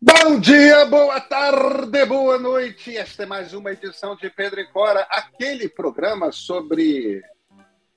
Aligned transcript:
Bom 0.00 0.38
dia, 0.38 0.86
boa 0.86 1.20
tarde, 1.20 2.04
boa 2.06 2.38
noite. 2.38 2.96
Esta 2.96 3.24
é 3.24 3.26
mais 3.26 3.52
uma 3.52 3.72
edição 3.72 4.14
de 4.14 4.30
Pedro 4.30 4.60
e 4.60 4.66
Cora, 4.68 5.04
aquele 5.10 5.68
programa 5.68 6.30
sobre 6.30 7.20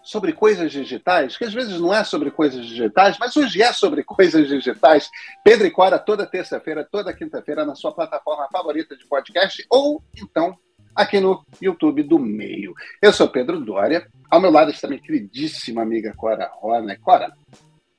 sobre 0.02 0.34
coisas 0.34 0.72
digitais, 0.72 1.38
que 1.38 1.46
às 1.46 1.54
vezes 1.54 1.80
não 1.80 1.94
é 1.94 2.04
sobre 2.04 2.32
coisas 2.32 2.66
digitais, 2.66 3.18
mas 3.20 3.38
hoje 3.38 3.62
é 3.62 3.72
sobre 3.72 4.04
coisas 4.04 4.48
digitais. 4.48 5.12
Pedro 5.44 5.68
e 5.68 5.70
Cora 5.70 6.00
toda 6.00 6.26
terça-feira, 6.26 6.84
toda 6.84 7.14
quinta-feira 7.14 7.64
na 7.64 7.76
sua 7.76 7.92
plataforma 7.92 8.48
favorita 8.52 8.98
de 8.98 9.06
podcast 9.06 9.64
ou 9.70 10.04
então 10.18 10.58
aqui 10.96 11.20
no 11.20 11.46
YouTube 11.62 12.02
do 12.02 12.18
Meio. 12.18 12.74
Eu 13.00 13.14
sou 13.14 13.28
Pedro 13.28 13.64
Dória, 13.64 14.10
ao 14.28 14.42
meu 14.42 14.50
lado 14.50 14.72
está 14.72 14.88
minha 14.88 15.00
queridíssima 15.00 15.84
amiga 15.84 16.16
Cora 16.18 16.50
Rona. 16.52 16.98
Cora, 16.98 17.32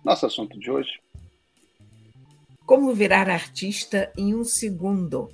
nosso 0.04 0.26
assunto 0.26 0.58
de 0.58 0.72
hoje 0.72 0.90
como 2.72 2.94
virar 2.94 3.28
artista 3.28 4.10
em 4.16 4.34
um 4.34 4.42
segundo. 4.42 5.30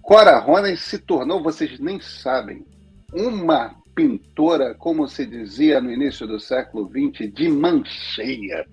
Cora 0.00 0.38
Ronen 0.38 0.76
se 0.76 0.96
tornou, 0.96 1.42
vocês 1.42 1.80
nem 1.80 1.98
sabem, 1.98 2.64
uma 3.12 3.74
pintora, 3.92 4.76
como 4.76 5.08
se 5.08 5.26
dizia 5.26 5.80
no 5.80 5.90
início 5.90 6.24
do 6.24 6.38
século 6.38 6.88
XX, 6.88 7.34
de 7.34 7.48
mancheia. 7.48 8.64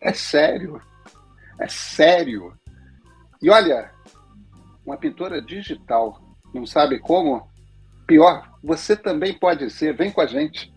É 0.00 0.14
sério. 0.14 0.80
É 1.60 1.68
sério. 1.68 2.54
E 3.42 3.50
olha, 3.50 3.90
uma 4.86 4.96
pintora 4.96 5.42
digital. 5.42 6.22
Não 6.54 6.64
sabe 6.64 7.00
como? 7.00 7.46
Pior, 8.06 8.50
você 8.62 8.96
também 8.96 9.38
pode 9.38 9.68
ser. 9.68 9.94
Vem 9.94 10.10
com 10.10 10.22
a 10.22 10.26
gente. 10.26 10.72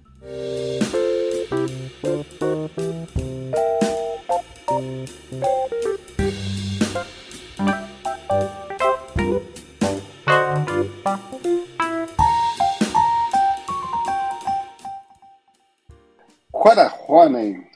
Cora 16.60 16.88
Ronen 16.88 17.70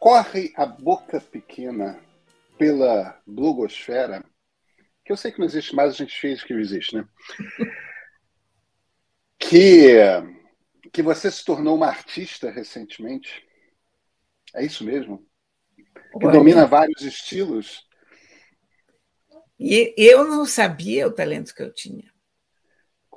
corre 0.00 0.50
a 0.56 0.64
boca 0.64 1.20
pequena 1.20 2.00
pela 2.56 3.20
blogosfera, 3.26 4.24
que 5.04 5.12
eu 5.12 5.16
sei 5.16 5.30
que 5.30 5.38
não 5.38 5.46
existe 5.46 5.74
mais, 5.76 5.92
a 5.92 5.96
gente 5.96 6.18
fez 6.18 6.42
que 6.42 6.54
existe, 6.54 6.96
né? 6.96 7.06
que, 9.38 9.92
que 10.90 11.02
você 11.02 11.30
se 11.30 11.44
tornou 11.44 11.76
uma 11.76 11.88
artista 11.88 12.50
recentemente. 12.50 13.46
É 14.54 14.64
isso 14.64 14.84
mesmo? 14.84 15.26
Que 16.18 16.26
Olha. 16.26 16.32
domina 16.32 16.66
vários 16.66 17.02
estilos. 17.02 17.86
E 19.60 19.94
eu 19.98 20.24
não 20.24 20.46
sabia 20.46 21.06
o 21.06 21.12
talento 21.12 21.54
que 21.54 21.62
eu 21.62 21.72
tinha. 21.72 22.10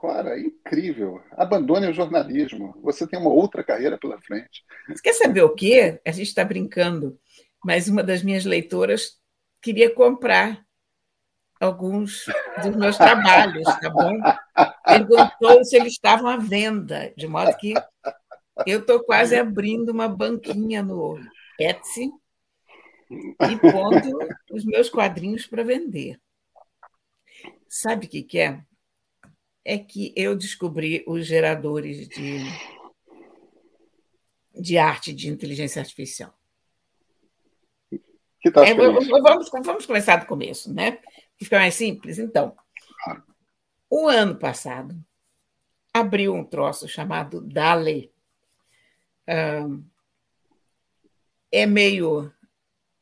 Clara, 0.02 0.40
incrível. 0.40 1.22
Abandone 1.34 1.86
o 1.86 1.94
jornalismo. 1.94 2.76
Você 2.82 3.06
tem 3.06 3.20
uma 3.20 3.30
outra 3.30 3.64
carreira 3.64 4.00
pela 4.00 4.20
frente. 4.20 4.66
Você 4.90 5.00
quer 5.00 5.14
saber 5.14 5.44
o 5.44 5.54
quê? 5.54 6.02
A 6.04 6.10
gente 6.10 6.28
está 6.28 6.44
brincando, 6.44 7.20
mas 7.64 7.88
uma 7.88 8.02
das 8.02 8.24
minhas 8.24 8.44
leitoras 8.44 9.20
queria 9.62 9.94
comprar 9.94 10.66
alguns 11.60 12.26
dos 12.64 12.76
meus 12.76 12.98
trabalhos, 12.98 13.64
tá 13.80 13.92
bom? 13.92 14.20
Perguntou 14.84 15.64
se 15.64 15.76
eles 15.76 15.94
estavam 15.94 16.28
à 16.28 16.38
venda, 16.38 17.14
de 17.16 17.28
modo 17.28 17.56
que 17.58 17.76
eu 18.66 18.80
estou 18.80 19.04
quase 19.04 19.36
abrindo 19.36 19.90
uma 19.90 20.08
banquinha 20.08 20.82
no 20.82 21.20
Etsy 21.60 22.10
e 23.12 23.72
pondo 23.72 24.18
os 24.52 24.66
meus 24.66 24.90
quadrinhos 24.90 25.46
para 25.46 25.64
vender. 25.64 26.20
Sabe 27.70 28.08
o 28.08 28.10
que, 28.10 28.24
que 28.24 28.40
é? 28.40 28.64
É 29.64 29.78
que 29.78 30.14
eu 30.16 30.36
descobri 30.36 31.04
os 31.08 31.26
geradores 31.26 32.08
de, 32.08 32.40
de 34.53 34.78
arte 34.78 35.13
de 35.13 35.30
inteligência 35.30 35.81
artificial. 35.81 36.34
Tá 38.53 38.66
é, 38.66 38.74
vamos, 38.74 39.08
vamos 39.63 39.86
começar 39.86 40.16
do 40.18 40.25
começo, 40.25 40.74
né? 40.74 41.00
Fica 41.38 41.59
mais 41.59 41.75
simples. 41.75 42.18
Então, 42.18 42.56
o 43.90 44.08
ano 44.08 44.36
passado 44.36 44.96
abriu 45.94 46.34
um 46.34 46.44
troço 46.44 46.88
chamado 46.88 47.40
DALE. 47.41 48.12
é 51.52 51.66
meio 51.68 52.34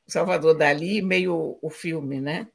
Salvador 0.09 0.55
Dali, 0.55 1.01
meio 1.01 1.57
o 1.61 1.69
filme, 1.69 2.19
né? 2.19 2.47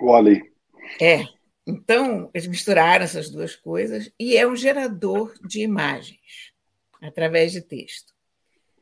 O 0.00 0.14
Ali. 0.14 0.52
É, 1.00 1.24
então, 1.68 2.30
eles 2.32 2.46
misturaram 2.46 3.04
essas 3.04 3.28
duas 3.28 3.54
coisas 3.54 4.10
e 4.18 4.38
é 4.38 4.46
um 4.46 4.56
gerador 4.56 5.34
de 5.46 5.60
imagens 5.60 6.50
através 6.98 7.52
de 7.52 7.60
texto. 7.60 8.14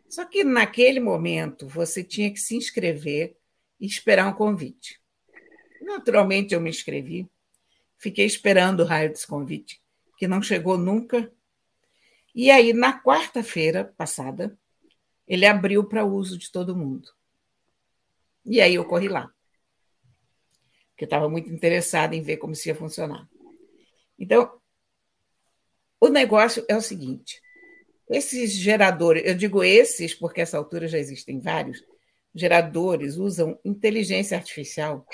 Só 0.09 0.25
que 0.25 0.45
naquele 0.45 1.01
momento 1.01 1.67
você 1.67 2.05
tinha 2.05 2.31
que 2.33 2.39
se 2.39 2.55
inscrever 2.55 3.37
e 3.81 3.87
esperar 3.87 4.29
um 4.29 4.33
convite. 4.33 5.01
Naturalmente 5.83 6.55
eu 6.55 6.61
me 6.61 6.71
inscrevi, 6.71 7.29
fiquei 7.99 8.25
esperando 8.25 8.85
o 8.85 8.87
raio 8.87 9.11
desse 9.11 9.27
convite, 9.27 9.83
que 10.17 10.29
não 10.29 10.41
chegou 10.41 10.79
nunca. 10.79 11.29
E 12.33 12.53
aí, 12.53 12.73
na 12.73 13.03
quarta-feira 13.03 13.93
passada, 13.97 14.57
ele 15.27 15.45
abriu 15.45 15.83
para 15.83 16.05
uso 16.05 16.39
de 16.39 16.53
todo 16.53 16.77
mundo. 16.77 17.09
E 18.45 18.61
aí 18.61 18.77
eu 18.77 18.85
corri 18.85 19.09
lá 19.09 19.35
porque 20.97 21.05
eu 21.05 21.09
estava 21.09 21.29
muito 21.29 21.53
interessada 21.53 22.17
em 22.17 22.23
ver 22.23 22.39
como 22.39 22.55
isso 22.55 22.67
ia 22.67 22.75
funcionar. 22.75 23.29
Então, 24.19 24.51
o 26.01 26.09
negócio 26.09 26.65
é 26.69 26.75
o 26.75 26.81
seguinte: 26.81 27.39
esses 28.09 28.53
geradores, 28.53 29.23
eu 29.27 29.35
digo 29.35 29.63
esses 29.63 30.15
porque 30.15 30.41
essa 30.41 30.57
altura 30.57 30.89
já 30.89 30.99
existem 30.99 31.39
vários, 31.39 31.85
geradores 32.35 33.17
usam 33.17 33.61
inteligência 33.63 34.39
artificial 34.39 35.07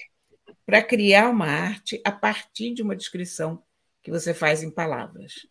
para 0.65 0.81
criar 0.81 1.29
uma 1.29 1.49
arte 1.49 2.01
a 2.05 2.13
partir 2.13 2.73
de 2.75 2.83
uma 2.83 2.95
descrição 2.95 3.61
que 4.05 4.11
você 4.11 4.33
faz 4.33 4.63
em 4.63 4.71
palavras. 4.71 5.49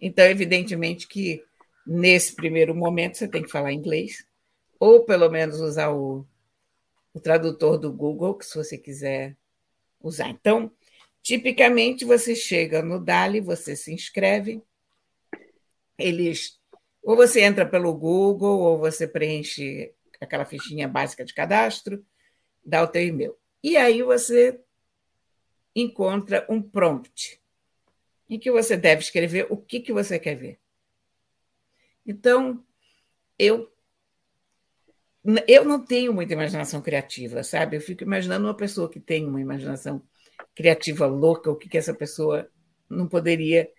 Então, 0.00 0.24
evidentemente 0.24 1.06
que 1.06 1.44
nesse 1.86 2.34
primeiro 2.34 2.74
momento 2.74 3.18
você 3.18 3.28
tem 3.28 3.42
que 3.42 3.50
falar 3.50 3.74
inglês, 3.74 4.26
ou 4.80 5.04
pelo 5.04 5.28
menos 5.28 5.60
usar 5.60 5.90
o 5.90 6.26
o 7.18 7.20
tradutor 7.20 7.78
do 7.78 7.92
Google, 7.92 8.34
que 8.34 8.46
se 8.46 8.56
você 8.56 8.78
quiser 8.78 9.36
usar. 10.00 10.30
Então, 10.30 10.70
tipicamente 11.22 12.04
você 12.04 12.34
chega 12.34 12.80
no 12.80 12.98
Dali, 12.98 13.40
você 13.40 13.76
se 13.76 13.92
inscreve, 13.92 14.62
eles 15.98 16.58
ou 17.02 17.16
você 17.16 17.40
entra 17.40 17.66
pelo 17.66 17.94
Google 17.94 18.60
ou 18.60 18.78
você 18.78 19.06
preenche 19.06 19.92
aquela 20.20 20.44
fichinha 20.44 20.86
básica 20.86 21.24
de 21.24 21.32
cadastro, 21.32 22.04
dá 22.64 22.82
o 22.82 22.86
teu 22.86 23.02
e-mail. 23.02 23.36
E 23.62 23.76
aí 23.76 24.02
você 24.02 24.60
encontra 25.74 26.46
um 26.48 26.60
prompt 26.60 27.40
em 28.28 28.38
que 28.38 28.50
você 28.50 28.76
deve 28.76 29.02
escrever 29.02 29.46
o 29.48 29.56
que, 29.56 29.80
que 29.80 29.92
você 29.92 30.18
quer 30.18 30.34
ver. 30.34 30.60
Então, 32.06 32.62
eu 33.38 33.72
eu 35.46 35.64
não 35.64 35.84
tenho 35.84 36.14
muita 36.14 36.32
imaginação 36.32 36.80
criativa, 36.80 37.42
sabe? 37.42 37.76
Eu 37.76 37.80
fico 37.82 38.02
imaginando 38.02 38.46
uma 38.46 38.56
pessoa 38.56 38.88
que 38.88 38.98
tem 38.98 39.26
uma 39.26 39.40
imaginação 39.40 40.02
criativa 40.54 41.06
louca, 41.06 41.50
o 41.50 41.56
que, 41.56 41.68
que 41.68 41.76
essa 41.76 41.92
pessoa 41.92 42.48
não 42.88 43.06
poderia 43.06 43.70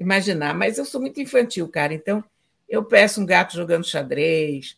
imaginar. 0.00 0.52
Mas 0.52 0.78
eu 0.78 0.84
sou 0.84 1.00
muito 1.00 1.20
infantil, 1.20 1.68
cara. 1.68 1.94
Então, 1.94 2.24
eu 2.68 2.84
peço 2.84 3.20
um 3.20 3.26
gato 3.26 3.54
jogando 3.54 3.86
xadrez, 3.86 4.76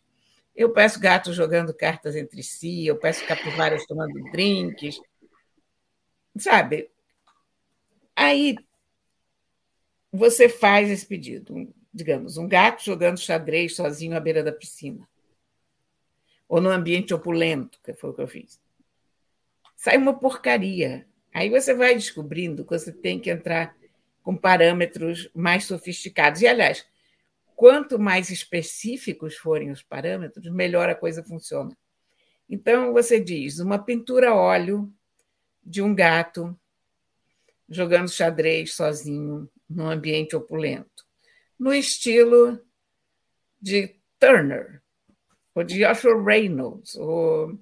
eu 0.55 0.71
peço 0.71 1.01
gatos 1.01 1.35
jogando 1.35 1.73
cartas 1.73 2.15
entre 2.15 2.43
si, 2.43 2.87
eu 2.87 2.99
peço 2.99 3.27
capivaras 3.27 3.87
tomando 3.87 4.13
drinks, 4.31 5.01
sabe? 6.37 6.91
Aí 8.15 8.57
você 10.13 10.49
faz 10.49 10.91
esse 10.91 11.07
pedido, 11.07 11.73
digamos, 11.93 12.37
um 12.37 12.47
gato 12.47 12.85
jogando 12.85 13.19
xadrez 13.19 13.75
sozinho 13.75 14.17
à 14.17 14.21
beira 14.21 14.43
da 14.43 14.53
piscina 14.53 15.09
ou 16.49 16.61
no 16.61 16.71
ambiente 16.71 17.13
opulento, 17.13 17.79
que 17.85 17.93
foi 17.93 18.11
o 18.11 18.15
que 18.15 18.23
eu 18.23 18.29
fiz. 18.29 18.61
Sai 19.77 19.97
uma 19.97 20.19
porcaria. 20.19 21.07
Aí 21.33 21.51
você 21.51 21.75
vai 21.75 21.95
descobrindo 21.95 22.65
que 22.65 22.71
você 22.71 22.91
tem 22.91 23.21
que 23.21 23.31
entrar 23.31 23.77
com 24.23 24.37
parâmetros 24.37 25.31
mais 25.35 25.65
sofisticados. 25.65 26.41
E, 26.41 26.47
aliás, 26.47 26.87
quanto 27.55 27.99
mais 27.99 28.31
específicos 28.31 29.37
forem 29.37 29.71
os 29.71 29.83
parâmetros, 29.83 30.51
melhor 30.51 30.89
a 30.89 30.95
coisa 30.95 31.23
funciona. 31.23 31.77
Então, 32.49 32.93
você 32.93 33.21
diz 33.21 33.59
uma 33.59 33.79
pintura 33.79 34.31
a 34.31 34.35
óleo 34.35 34.93
de 35.63 35.83
um 35.83 35.95
gato 35.95 36.59
jogando 37.69 38.09
xadrez 38.09 38.75
sozinho 38.75 39.49
num 39.69 39.89
ambiente 39.91 40.35
opulento, 40.35 41.05
no 41.59 41.75
estilo 41.75 42.59
de 43.61 43.95
Turner, 44.19 44.83
ou 45.59 45.65
de 45.65 45.79
Joshua 45.79 46.23
Reynolds. 46.23 46.95
Ou... 46.95 47.59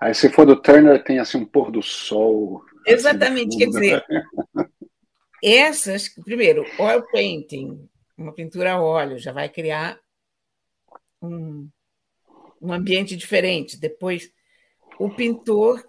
Aí, 0.00 0.14
se 0.14 0.30
for 0.30 0.46
do 0.46 0.60
Turner, 0.60 1.02
tem 1.02 1.18
assim 1.18 1.38
um 1.38 1.44
pôr 1.44 1.70
do 1.70 1.82
sol. 1.82 2.64
Assim, 2.64 2.94
Exatamente, 2.94 3.48
assim, 3.48 3.58
quer 3.58 3.66
dizer, 3.66 4.04
essas, 5.42 6.08
primeiro, 6.08 6.64
oil 6.78 7.02
painting, 7.12 7.88
uma 8.16 8.32
pintura 8.32 8.72
a 8.72 8.80
óleo, 8.80 9.18
já 9.18 9.32
vai 9.32 9.48
criar 9.48 9.98
um, 11.20 11.68
um 12.60 12.72
ambiente 12.72 13.16
diferente. 13.16 13.78
Depois, 13.78 14.32
o 14.98 15.10
pintor 15.10 15.84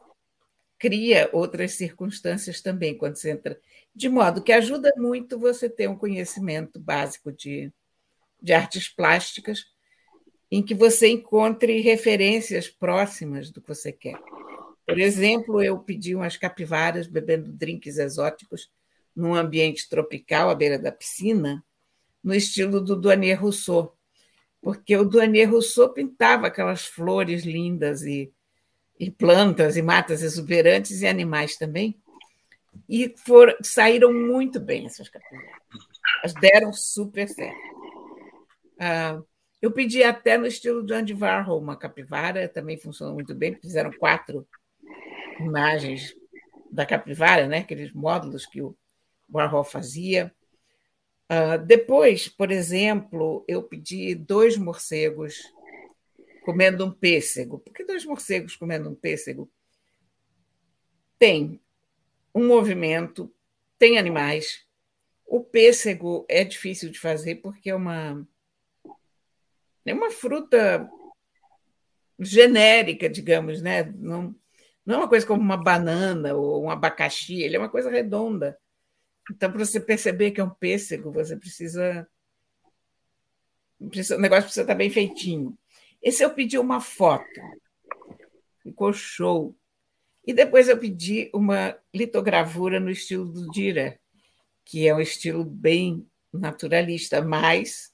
cria 0.77 1.29
outras 1.31 1.73
circunstâncias 1.73 2.61
também 2.61 2.97
quando 2.97 3.15
você 3.15 3.31
entra, 3.31 3.59
de 3.93 4.07
modo 4.07 4.43
que 4.43 4.51
ajuda 4.51 4.91
muito 4.97 5.39
você 5.39 5.69
ter 5.69 5.89
um 5.89 5.97
conhecimento 5.97 6.79
básico 6.79 7.31
de, 7.31 7.71
de 8.41 8.53
artes 8.53 8.87
plásticas, 8.87 9.65
em 10.51 10.63
que 10.63 10.73
você 10.73 11.07
encontre 11.09 11.79
referências 11.81 12.67
próximas 12.67 13.51
do 13.51 13.61
que 13.61 13.67
você 13.67 13.91
quer. 13.91 14.19
Por 14.85 14.99
exemplo, 14.99 15.61
eu 15.61 15.77
pedi 15.77 16.15
umas 16.15 16.35
capivaras 16.37 17.07
bebendo 17.07 17.51
drinks 17.51 17.97
exóticos 17.97 18.71
num 19.15 19.35
ambiente 19.35 19.87
tropical 19.87 20.49
à 20.49 20.55
beira 20.55 20.79
da 20.79 20.91
piscina, 20.91 21.63
no 22.23 22.33
estilo 22.33 22.81
do 22.81 22.95
Douanier 22.95 23.39
Rousseau, 23.39 23.95
porque 24.61 24.95
o 24.97 25.05
Douanier 25.05 25.49
Rousseau 25.49 25.89
pintava 25.89 26.47
aquelas 26.47 26.85
flores 26.85 27.43
lindas 27.45 28.03
e 28.03 28.33
e 28.99 29.09
plantas 29.09 29.77
e 29.77 29.81
matas 29.81 30.21
exuberantes 30.21 31.01
e 31.01 31.07
animais 31.07 31.55
também. 31.55 31.97
E 32.87 33.15
foram, 33.25 33.55
saíram 33.61 34.13
muito 34.13 34.59
bem 34.59 34.85
essas 34.85 35.07
capivaras. 35.07 35.49
Elas 36.21 36.33
deram 36.33 36.73
super 36.73 37.27
certo. 37.29 37.57
Ah, 38.77 39.21
eu 39.61 39.71
pedi 39.71 40.03
até 40.03 40.37
no 40.37 40.47
estilo 40.47 40.81
do 40.81 40.93
Andy 40.93 41.13
Warhol 41.13 41.59
uma 41.59 41.75
capivara, 41.75 42.47
também 42.47 42.77
funcionou 42.77 43.13
muito 43.13 43.35
bem. 43.35 43.55
Fizeram 43.55 43.91
quatro 43.91 44.47
imagens 45.39 46.15
da 46.71 46.85
capivara, 46.85 47.47
né? 47.47 47.59
aqueles 47.59 47.91
módulos 47.91 48.45
que 48.45 48.61
o 48.61 48.75
Warhol 49.29 49.63
fazia. 49.63 50.33
Uh, 51.29 51.63
depois, 51.65 52.27
por 52.27 52.51
exemplo, 52.51 53.43
eu 53.47 53.61
pedi 53.61 54.15
dois 54.15 54.57
morcegos 54.57 55.43
comendo 56.45 56.85
um 56.85 56.91
pêssego. 56.91 57.59
Por 57.59 57.73
que 57.73 57.83
dois 57.83 58.05
morcegos 58.05 58.55
comendo 58.55 58.89
um 58.89 58.95
pêssego? 58.95 59.51
Tem 61.19 61.59
um 62.33 62.47
movimento, 62.47 63.31
tem 63.77 63.97
animais. 63.97 64.65
O 65.27 65.43
pêssego 65.43 66.25
é 66.29 66.43
difícil 66.43 66.89
de 66.89 66.99
fazer 66.99 67.35
porque 67.35 67.69
é 67.69 67.75
uma 67.75 68.25
é 69.85 69.93
uma 69.93 70.11
fruta 70.11 70.89
genérica, 72.19 73.09
digamos, 73.09 73.61
né? 73.61 73.83
Não, 73.83 74.35
não 74.85 74.95
é 74.95 74.97
uma 74.97 75.07
coisa 75.09 75.25
como 75.25 75.41
uma 75.41 75.57
banana 75.57 76.33
ou 76.33 76.63
um 76.63 76.69
abacaxi, 76.69 77.41
ele 77.41 77.55
é 77.55 77.59
uma 77.59 77.69
coisa 77.69 77.89
redonda. 77.89 78.59
Então, 79.31 79.51
para 79.51 79.63
você 79.63 79.79
perceber 79.79 80.31
que 80.31 80.41
é 80.41 80.43
um 80.43 80.49
pêssego, 80.49 81.11
você 81.11 81.35
precisa, 81.35 82.07
precisa 83.89 84.17
o 84.17 84.19
negócio 84.19 84.43
precisa 84.45 84.63
estar 84.63 84.75
bem 84.75 84.89
feitinho. 84.89 85.57
Esse 86.01 86.23
eu 86.23 86.33
pedi 86.33 86.57
uma 86.57 86.81
foto, 86.81 87.39
ficou 88.63 88.91
show. 88.91 89.55
E 90.25 90.33
depois 90.33 90.67
eu 90.67 90.77
pedi 90.77 91.29
uma 91.33 91.77
litogravura 91.93 92.79
no 92.79 92.89
estilo 92.89 93.25
do 93.25 93.49
Dira, 93.51 93.99
que 94.65 94.87
é 94.87 94.93
um 94.93 94.99
estilo 94.99 95.43
bem 95.43 96.07
naturalista, 96.31 97.21
mas 97.21 97.91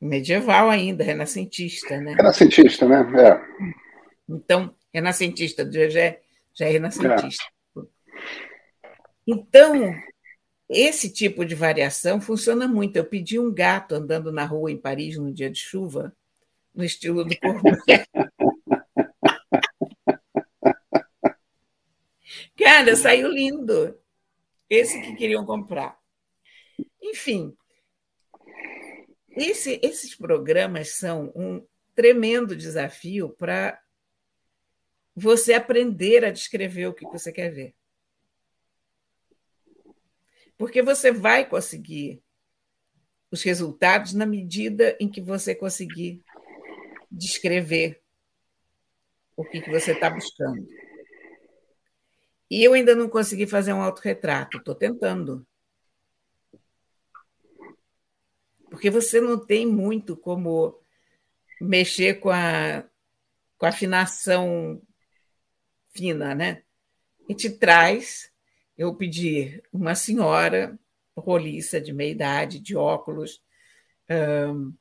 medieval 0.00 0.70
ainda, 0.70 1.04
renascentista, 1.04 2.00
né? 2.00 2.14
Renascentista, 2.14 2.88
né? 2.88 3.06
É. 3.20 3.40
Então, 4.28 4.74
renascentista, 4.92 5.70
já 5.70 6.00
é, 6.00 6.20
já 6.54 6.66
é 6.66 6.70
renascentista. 6.70 7.44
É. 7.76 7.82
Então, 9.26 9.94
esse 10.68 11.12
tipo 11.12 11.44
de 11.44 11.54
variação 11.54 12.20
funciona 12.20 12.66
muito. 12.66 12.96
Eu 12.96 13.04
pedi 13.04 13.38
um 13.38 13.52
gato 13.52 13.94
andando 13.94 14.32
na 14.32 14.44
rua 14.44 14.70
em 14.70 14.76
Paris 14.76 15.16
no 15.16 15.32
dia 15.32 15.50
de 15.50 15.58
chuva, 15.58 16.14
no 16.74 16.84
estilo 16.84 17.24
do 17.24 17.36
Corbusier. 17.38 18.06
Cara, 22.56 22.94
saiu 22.96 23.28
lindo. 23.28 23.98
Esse 24.68 25.00
que 25.00 25.16
queriam 25.16 25.44
comprar. 25.44 25.98
Enfim, 27.02 27.56
esse, 29.40 29.80
esses 29.82 30.14
programas 30.14 30.90
são 30.96 31.32
um 31.34 31.66
tremendo 31.94 32.54
desafio 32.54 33.30
para 33.30 33.80
você 35.14 35.52
aprender 35.52 36.24
a 36.24 36.30
descrever 36.30 36.86
o 36.86 36.94
que 36.94 37.04
você 37.04 37.32
quer 37.32 37.50
ver. 37.50 37.74
Porque 40.56 40.82
você 40.82 41.10
vai 41.10 41.48
conseguir 41.48 42.22
os 43.30 43.42
resultados 43.42 44.12
na 44.12 44.26
medida 44.26 44.96
em 45.00 45.08
que 45.08 45.20
você 45.20 45.54
conseguir 45.54 46.22
descrever 47.10 48.02
o 49.36 49.44
que, 49.44 49.60
que 49.60 49.70
você 49.70 49.92
está 49.92 50.10
buscando. 50.10 50.68
E 52.50 52.64
eu 52.64 52.72
ainda 52.74 52.94
não 52.94 53.08
consegui 53.08 53.46
fazer 53.46 53.72
um 53.72 53.80
autorretrato, 53.80 54.58
estou 54.58 54.74
tentando. 54.74 55.46
Porque 58.70 58.88
você 58.88 59.20
não 59.20 59.38
tem 59.38 59.66
muito 59.66 60.16
como 60.16 60.78
mexer 61.60 62.20
com 62.20 62.30
a, 62.30 62.84
com 63.58 63.66
a 63.66 63.68
afinação 63.68 64.80
fina, 65.94 66.34
né? 66.34 66.62
E 67.28 67.34
te 67.34 67.50
traz, 67.50 68.30
eu 68.78 68.94
pedi 68.94 69.62
uma 69.72 69.94
senhora 69.94 70.78
roliça 71.16 71.80
de 71.80 71.92
meia 71.92 72.10
idade, 72.10 72.58
de 72.58 72.74
óculos, 72.76 73.42
um, 74.08 74.72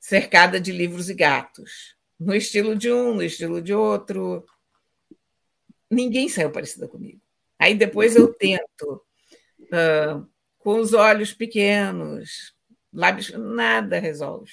cercada 0.00 0.60
de 0.60 0.72
livros 0.72 1.08
e 1.08 1.14
gatos, 1.14 1.96
no 2.18 2.34
estilo 2.34 2.74
de 2.74 2.90
um, 2.90 3.14
no 3.14 3.22
estilo 3.22 3.62
de 3.62 3.72
outro. 3.72 4.44
Ninguém 5.90 6.28
saiu 6.28 6.50
parecida 6.50 6.88
comigo. 6.88 7.20
Aí 7.58 7.74
depois 7.74 8.16
eu 8.16 8.32
tento, 8.34 9.04
com 10.58 10.80
os 10.80 10.92
olhos 10.92 11.32
pequenos, 11.32 12.54
lábios, 12.92 13.30
nada 13.32 13.98
resolve. 13.98 14.52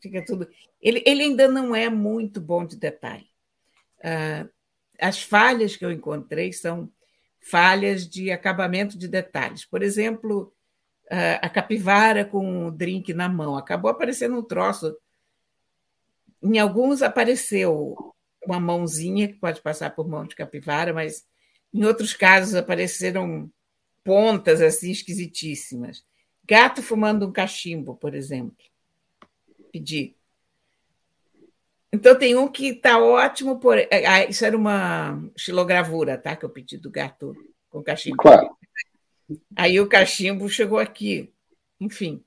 Fica 0.00 0.24
tudo. 0.24 0.48
Ele, 0.80 1.02
ele 1.06 1.22
ainda 1.22 1.48
não 1.48 1.74
é 1.74 1.88
muito 1.88 2.40
bom 2.40 2.64
de 2.64 2.76
detalhe. 2.76 3.28
Uh, 3.98 4.48
as 4.98 5.22
falhas 5.22 5.76
que 5.76 5.84
eu 5.84 5.90
encontrei 5.90 6.52
são 6.52 6.90
falhas 7.40 8.08
de 8.08 8.30
acabamento 8.30 8.98
de 8.98 9.08
detalhes. 9.08 9.64
Por 9.64 9.82
exemplo, 9.82 10.54
a 11.42 11.48
capivara 11.48 12.24
com 12.24 12.66
o 12.66 12.70
drink 12.70 13.12
na 13.12 13.28
mão. 13.28 13.56
Acabou 13.56 13.90
aparecendo 13.90 14.38
um 14.38 14.42
troço. 14.42 14.96
Em 16.40 16.58
alguns 16.58 17.02
apareceu 17.02 18.14
uma 18.46 18.60
mãozinha 18.60 19.26
que 19.26 19.34
pode 19.34 19.60
passar 19.60 19.90
por 19.90 20.08
mão 20.08 20.24
de 20.24 20.36
capivara, 20.36 20.94
mas 20.94 21.26
em 21.74 21.84
outros 21.84 22.14
casos 22.14 22.54
apareceram 22.54 23.50
pontas 24.04 24.62
assim 24.62 24.92
esquisitíssimas. 24.92 26.04
Gato 26.50 26.82
fumando 26.82 27.28
um 27.28 27.30
cachimbo, 27.30 27.94
por 27.94 28.12
exemplo. 28.12 28.66
Pedi. 29.70 30.16
Então 31.92 32.18
tem 32.18 32.34
um 32.34 32.48
que 32.48 32.70
está 32.70 32.98
ótimo, 32.98 33.60
por... 33.60 33.78
Ah, 33.78 34.24
isso 34.24 34.44
era 34.44 34.56
uma 34.56 35.30
xilogravura, 35.36 36.18
tá? 36.18 36.34
Que 36.34 36.44
eu 36.44 36.50
pedi 36.50 36.76
do 36.76 36.90
gato 36.90 37.36
com 37.68 37.84
cachimbo. 37.84 38.16
Claro. 38.16 38.56
Aí 39.54 39.78
o 39.78 39.88
cachimbo 39.88 40.48
chegou 40.48 40.80
aqui. 40.80 41.32
Enfim. 41.80 42.20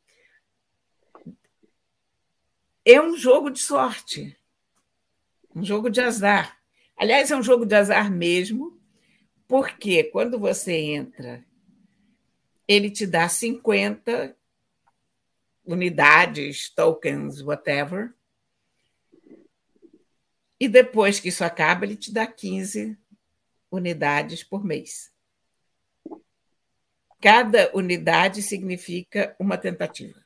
É 2.86 3.02
um 3.02 3.18
jogo 3.18 3.50
de 3.50 3.60
sorte. 3.60 4.38
Um 5.54 5.66
jogo 5.66 5.90
de 5.90 6.00
azar. 6.00 6.58
Aliás, 6.96 7.30
é 7.30 7.36
um 7.36 7.44
jogo 7.44 7.66
de 7.66 7.76
azar 7.76 8.10
mesmo, 8.10 8.80
porque 9.50 10.06
quando 10.06 10.40
você 10.40 10.72
entra, 10.72 11.46
ele 12.68 12.90
te 12.90 13.06
dá 13.06 13.28
50 13.28 14.36
unidades, 15.66 16.70
tokens, 16.70 17.42
whatever. 17.42 18.14
E 20.60 20.68
depois 20.68 21.20
que 21.20 21.30
isso 21.30 21.44
acaba, 21.44 21.86
ele 21.86 21.96
te 21.96 22.12
dá 22.12 22.26
15 22.26 22.98
unidades 23.72 24.44
por 24.44 24.64
mês. 24.64 25.12
Cada 27.22 27.72
unidade 27.74 28.42
significa 28.42 29.36
uma 29.40 29.58
tentativa. 29.58 30.22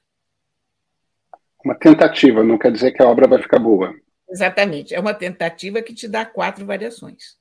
Uma 1.64 1.76
tentativa, 1.76 2.44
não 2.44 2.58
quer 2.58 2.72
dizer 2.72 2.92
que 2.92 3.02
a 3.02 3.08
obra 3.08 3.28
vai 3.28 3.42
ficar 3.42 3.60
boa. 3.60 3.96
Exatamente. 4.30 4.94
É 4.94 5.00
uma 5.00 5.14
tentativa 5.14 5.82
que 5.82 5.94
te 5.94 6.08
dá 6.08 6.26
quatro 6.26 6.66
variações. 6.66 7.38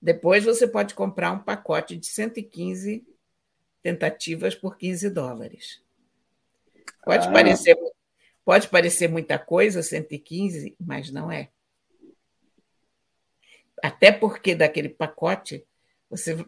Depois 0.00 0.44
você 0.44 0.66
pode 0.66 0.94
comprar 0.94 1.32
um 1.32 1.38
pacote 1.40 1.96
de 1.96 2.06
115 2.06 3.06
tentativas 3.82 4.54
por 4.54 4.76
15 4.76 5.10
dólares. 5.10 5.82
Pode, 7.04 7.28
ah. 7.28 7.32
parecer, 7.32 7.76
Pode 8.44 8.68
parecer 8.68 9.08
muita 9.08 9.38
coisa, 9.38 9.82
115, 9.82 10.74
mas 10.80 11.10
não 11.10 11.30
é. 11.30 11.50
Até 13.82 14.10
porque 14.10 14.54
daquele 14.54 14.88
pacote, 14.88 15.64
você. 16.08 16.44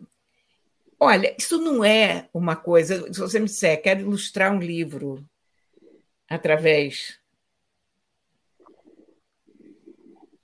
Olha, 0.98 1.34
isso 1.38 1.58
não 1.58 1.84
é 1.84 2.28
uma 2.32 2.56
coisa. 2.56 3.12
Se 3.12 3.20
você 3.20 3.38
me 3.38 3.46
disser, 3.46 3.80
quero 3.82 4.00
ilustrar 4.00 4.52
um 4.52 4.58
livro 4.58 5.24
através 6.28 7.18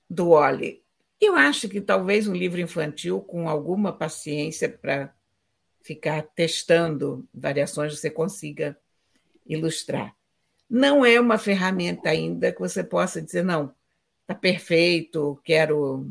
do 0.09 0.31
Oli, 0.31 0.83
eu 1.21 1.35
acho 1.35 1.69
que 1.69 1.81
talvez 1.81 2.27
um 2.29 2.35
livro 2.35 2.61
infantil, 2.61 3.21
com 3.21 3.49
alguma 3.49 3.93
paciência 3.93 4.69
para 4.69 5.15
ficar 5.83 6.23
testando 6.23 7.27
variações, 7.33 7.99
você 7.99 8.11
consiga 8.11 8.79
ilustrar. 9.47 10.15
Não 10.69 11.05
é 11.05 11.19
uma 11.19 11.39
ferramenta 11.39 12.11
ainda 12.11 12.53
que 12.53 12.61
você 12.61 12.85
possa 12.85 13.23
dizer, 13.23 13.43
não, 13.43 13.75
está 14.23 14.35
perfeito, 14.35 15.41
quero, 15.43 16.07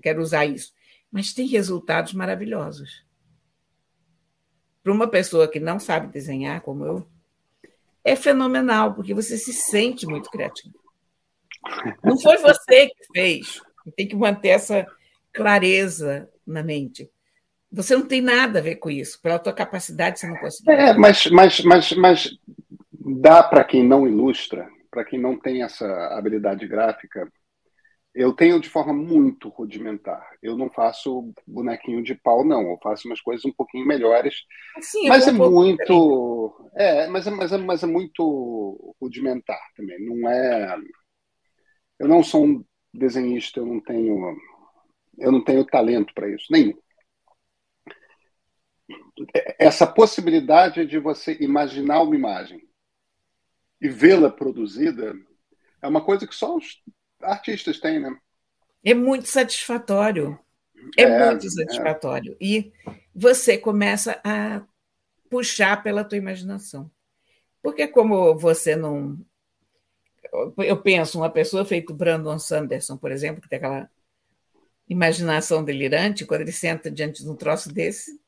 quero 0.00 0.22
usar 0.22 0.46
isso. 0.46 0.72
Mas 1.10 1.32
tem 1.32 1.46
resultados 1.46 2.12
maravilhosos. 2.12 3.04
Para 4.82 4.92
uma 4.92 5.08
pessoa 5.08 5.48
que 5.48 5.58
não 5.58 5.80
sabe 5.80 6.12
desenhar, 6.12 6.60
como 6.60 6.84
eu, 6.84 7.06
é 8.04 8.14
fenomenal, 8.14 8.94
porque 8.94 9.12
você 9.12 9.36
se 9.36 9.52
sente 9.52 10.06
muito 10.06 10.30
criativo. 10.30 10.78
Não 12.02 12.18
foi 12.18 12.38
você 12.38 12.86
que 12.86 13.12
fez. 13.12 13.60
Tem 13.96 14.06
que 14.06 14.16
manter 14.16 14.48
essa 14.48 14.86
clareza 15.32 16.30
na 16.46 16.62
mente. 16.62 17.10
Você 17.72 17.94
não 17.94 18.06
tem 18.06 18.20
nada 18.20 18.58
a 18.58 18.62
ver 18.62 18.76
com 18.76 18.90
isso. 18.90 19.20
Pela 19.22 19.38
tua 19.38 19.52
capacidade, 19.52 20.18
você 20.18 20.26
não 20.26 20.36
consegue. 20.36 20.70
É, 20.70 20.92
mas, 20.94 21.26
mas, 21.26 21.60
mas, 21.60 21.92
mas 21.92 22.38
dá 22.92 23.42
para 23.42 23.62
quem 23.62 23.86
não 23.86 24.08
ilustra, 24.08 24.68
para 24.90 25.04
quem 25.04 25.20
não 25.20 25.38
tem 25.38 25.62
essa 25.62 25.86
habilidade 26.16 26.66
gráfica. 26.66 27.30
Eu 28.12 28.32
tenho 28.32 28.58
de 28.60 28.68
forma 28.68 28.92
muito 28.92 29.48
rudimentar. 29.48 30.20
Eu 30.42 30.56
não 30.56 30.68
faço 30.68 31.32
bonequinho 31.46 32.02
de 32.02 32.16
pau, 32.16 32.44
não. 32.44 32.62
Eu 32.62 32.78
faço 32.82 33.06
umas 33.06 33.20
coisas 33.20 33.44
um 33.44 33.52
pouquinho 33.52 33.86
melhores. 33.86 34.34
Sim, 34.80 35.08
mas 35.08 35.28
é 35.28 35.32
muito. 35.32 36.70
É, 36.74 37.06
mas 37.06 37.26
é, 37.28 37.30
mas, 37.30 37.52
é, 37.52 37.58
mas 37.58 37.82
é 37.84 37.86
muito 37.86 38.96
rudimentar 39.00 39.60
também. 39.76 40.04
Não 40.04 40.28
é. 40.28 40.76
Eu 42.00 42.08
não 42.08 42.20
sou 42.24 42.44
um 42.44 42.64
desenhista, 42.92 43.60
eu 43.60 43.66
não 43.66 43.80
tenho. 43.80 44.36
Eu 45.16 45.30
não 45.30 45.44
tenho 45.44 45.64
talento 45.64 46.12
para 46.12 46.28
isso, 46.28 46.46
nenhum 46.50 46.74
essa 49.58 49.86
possibilidade 49.86 50.86
de 50.86 50.98
você 50.98 51.36
imaginar 51.40 52.02
uma 52.02 52.14
imagem 52.14 52.68
e 53.80 53.88
vê-la 53.88 54.30
produzida 54.30 55.14
é 55.80 55.88
uma 55.88 56.04
coisa 56.04 56.26
que 56.26 56.34
só 56.34 56.56
os 56.56 56.82
artistas 57.22 57.80
têm, 57.80 58.00
né? 58.00 58.14
É 58.84 58.94
muito 58.94 59.26
satisfatório. 59.26 60.38
É, 60.96 61.02
é 61.02 61.26
muito 61.26 61.46
é. 61.46 61.50
satisfatório. 61.50 62.32
É. 62.32 62.44
E 62.44 62.72
você 63.14 63.56
começa 63.58 64.20
a 64.24 64.62
puxar 65.28 65.82
pela 65.82 66.04
tua 66.04 66.18
imaginação. 66.18 66.90
Porque 67.62 67.86
como 67.86 68.36
você 68.36 68.74
não... 68.74 69.18
Eu 70.58 70.80
penso, 70.80 71.18
uma 71.18 71.30
pessoa 71.30 71.64
feito 71.64 71.92
Brandon 71.92 72.38
Sanderson, 72.38 72.96
por 72.96 73.10
exemplo, 73.10 73.42
que 73.42 73.48
tem 73.48 73.56
aquela 73.58 73.90
imaginação 74.88 75.64
delirante, 75.64 76.24
quando 76.24 76.42
ele 76.42 76.52
senta 76.52 76.90
diante 76.90 77.22
de 77.22 77.28
um 77.28 77.36
troço 77.36 77.72
desse, 77.72 78.20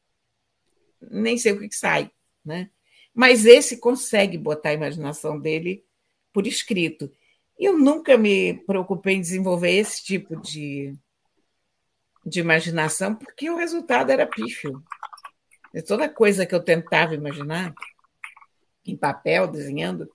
nem 1.11 1.37
sei 1.39 1.53
o 1.53 1.59
que, 1.59 1.69
que 1.69 1.77
sai, 1.77 2.11
né? 2.45 2.71
Mas 3.15 3.45
esse 3.45 3.79
consegue 3.79 4.39
botar 4.39 4.71
a 4.71 4.75
imaginação 4.75 5.39
dele 5.39 5.85
por 6.33 6.47
escrito. 6.47 7.11
Eu 7.59 7.79
nunca 7.79 8.17
me 8.17 8.55
preocupei 8.67 9.17
em 9.17 9.21
desenvolver 9.21 9.71
esse 9.71 10.03
tipo 10.03 10.35
de, 10.41 10.95
de 12.25 12.41
imaginação, 12.41 13.15
porque 13.15 13.51
o 13.51 13.57
resultado 13.57 14.11
era 14.11 14.27
pífio. 14.27 14.83
E 15.75 15.83
toda 15.83 16.09
coisa 16.09 16.47
que 16.47 16.55
eu 16.55 16.63
tentava 16.63 17.15
imaginar, 17.15 17.75
em 18.85 18.97
papel, 18.97 19.47
desenhando, 19.47 20.11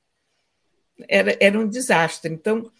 era, 1.07 1.37
era 1.39 1.59
um 1.59 1.67
desastre. 1.67 2.33
Então, 2.33 2.71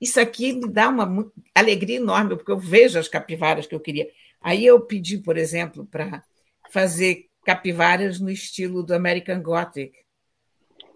isso 0.00 0.20
aqui 0.20 0.52
me 0.52 0.68
dá 0.68 0.88
uma 0.88 1.30
alegria 1.54 1.96
enorme, 1.96 2.36
porque 2.36 2.50
eu 2.50 2.58
vejo 2.58 2.98
as 2.98 3.08
capivaras 3.08 3.66
que 3.66 3.74
eu 3.74 3.80
queria. 3.80 4.08
Aí 4.40 4.64
eu 4.64 4.80
pedi, 4.80 5.18
por 5.18 5.36
exemplo, 5.36 5.86
para 5.86 6.22
fazer 6.70 7.25
capivaras 7.46 8.18
no 8.18 8.28
estilo 8.28 8.82
do 8.82 8.92
American 8.92 9.40
Gothic, 9.40 9.96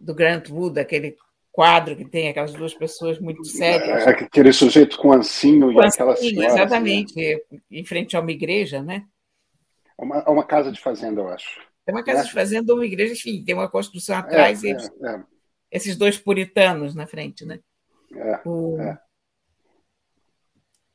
do 0.00 0.12
Grant 0.12 0.50
Wood, 0.50 0.80
aquele 0.80 1.16
quadro 1.52 1.94
que 1.94 2.04
tem 2.04 2.28
aquelas 2.28 2.52
duas 2.52 2.74
pessoas 2.74 3.20
muito 3.20 3.44
sérias. 3.44 4.04
É, 4.04 4.10
aquele 4.10 4.52
sujeito 4.52 4.98
com 4.98 5.12
ancinho 5.12 5.72
com 5.72 5.80
e 5.80 5.86
aquela 5.86 6.16
senhora. 6.16 6.46
Exatamente, 6.48 7.12
assim, 7.12 7.60
em 7.70 7.84
frente 7.84 8.16
a 8.16 8.20
uma 8.20 8.32
igreja, 8.32 8.82
né? 8.82 9.04
Uma, 9.96 10.28
uma 10.28 10.44
casa 10.44 10.72
de 10.72 10.80
fazenda, 10.80 11.20
eu 11.20 11.28
acho. 11.28 11.60
É 11.86 11.92
uma 11.92 12.02
casa 12.02 12.22
é. 12.22 12.24
de 12.24 12.32
fazenda 12.32 12.72
ou 12.72 12.80
uma 12.80 12.86
igreja, 12.86 13.12
enfim, 13.12 13.44
tem 13.44 13.54
uma 13.54 13.68
construção 13.68 14.16
atrás 14.16 14.64
é, 14.64 14.66
e 14.66 14.70
eles, 14.70 14.90
é, 15.02 15.08
é. 15.08 15.22
esses 15.70 15.96
dois 15.96 16.18
puritanos 16.18 16.96
na 16.96 17.06
frente, 17.06 17.44
né? 17.44 17.60
O, 18.44 18.76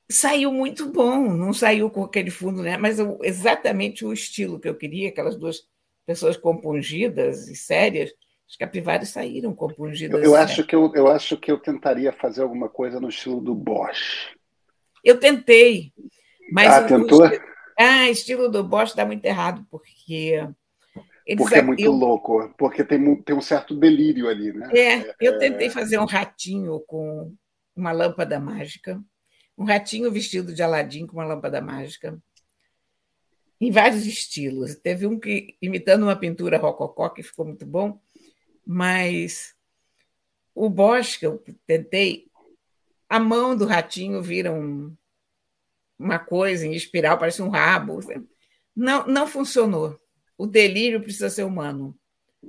saiu 0.09 0.51
muito 0.51 0.87
bom, 0.91 1.33
não 1.33 1.53
saiu 1.53 1.89
com 1.89 2.03
aquele 2.03 2.29
fundo, 2.29 2.61
né? 2.61 2.77
mas 2.77 2.97
exatamente 3.23 4.05
o 4.05 4.13
estilo 4.13 4.59
que 4.59 4.69
eu 4.69 4.75
queria, 4.75 5.09
aquelas 5.09 5.35
duas 5.35 5.67
pessoas 6.05 6.37
compungidas 6.37 7.47
e 7.47 7.55
sérias, 7.55 8.11
as 8.47 8.55
capivaras 8.55 9.09
saíram 9.09 9.53
compungidas. 9.53 10.23
Eu, 10.23 10.31
eu 10.31 10.35
acho 10.35 10.63
que 10.65 10.75
eu, 10.75 10.91
eu 10.93 11.07
acho 11.07 11.35
que 11.37 11.51
eu 11.51 11.57
tentaria 11.57 12.13
fazer 12.13 12.43
alguma 12.43 12.69
coisa 12.69 12.99
no 12.99 13.09
estilo 13.09 13.41
do 13.41 13.55
Bosch. 13.55 14.35
Eu 15.03 15.19
tentei, 15.19 15.91
mas 16.51 16.71
ah, 16.71 16.83
tentou? 16.83 17.25
Estilo, 17.25 17.43
ah, 17.79 18.09
estilo 18.09 18.49
do 18.49 18.63
Bosch 18.63 18.95
dá 18.95 19.05
muito 19.05 19.25
errado 19.25 19.65
porque 19.71 20.47
eles, 21.25 21.41
porque 21.41 21.55
é 21.55 21.61
muito 21.63 21.81
eu, 21.81 21.91
louco, 21.91 22.53
porque 22.55 22.83
tem, 22.83 23.15
tem 23.23 23.35
um 23.35 23.41
certo 23.41 23.75
delírio 23.75 24.29
ali, 24.29 24.53
né? 24.53 24.69
É, 24.75 25.15
eu 25.19 25.39
tentei 25.39 25.71
fazer 25.71 25.97
um 25.97 26.05
ratinho 26.05 26.79
com 26.81 27.33
uma 27.75 27.91
lâmpada 27.91 28.39
mágica 28.39 29.01
um 29.57 29.63
ratinho 29.63 30.11
vestido 30.11 30.53
de 30.53 30.61
Aladim 30.61 31.05
com 31.07 31.17
uma 31.17 31.25
lâmpada 31.25 31.61
mágica, 31.61 32.17
em 33.59 33.71
vários 33.71 34.05
estilos. 34.05 34.75
Teve 34.75 35.07
um 35.07 35.19
que 35.19 35.55
imitando 35.61 36.03
uma 36.03 36.15
pintura 36.15 36.57
rococó 36.57 37.09
que 37.09 37.23
ficou 37.23 37.45
muito 37.45 37.65
bom, 37.65 37.99
mas 38.65 39.55
o 40.53 40.69
Bosch 40.69 41.17
que 41.17 41.25
eu 41.25 41.43
tentei, 41.65 42.27
a 43.09 43.19
mão 43.19 43.55
do 43.55 43.65
ratinho 43.65 44.21
vira 44.21 44.51
um, 44.51 44.95
uma 45.97 46.19
coisa 46.19 46.65
em 46.65 46.73
espiral, 46.73 47.17
parece 47.17 47.41
um 47.41 47.49
rabo. 47.49 47.99
Não, 48.75 49.07
não 49.07 49.27
funcionou. 49.27 49.99
O 50.37 50.45
delírio 50.45 51.01
precisa 51.01 51.29
ser 51.29 51.43
humano. 51.43 51.97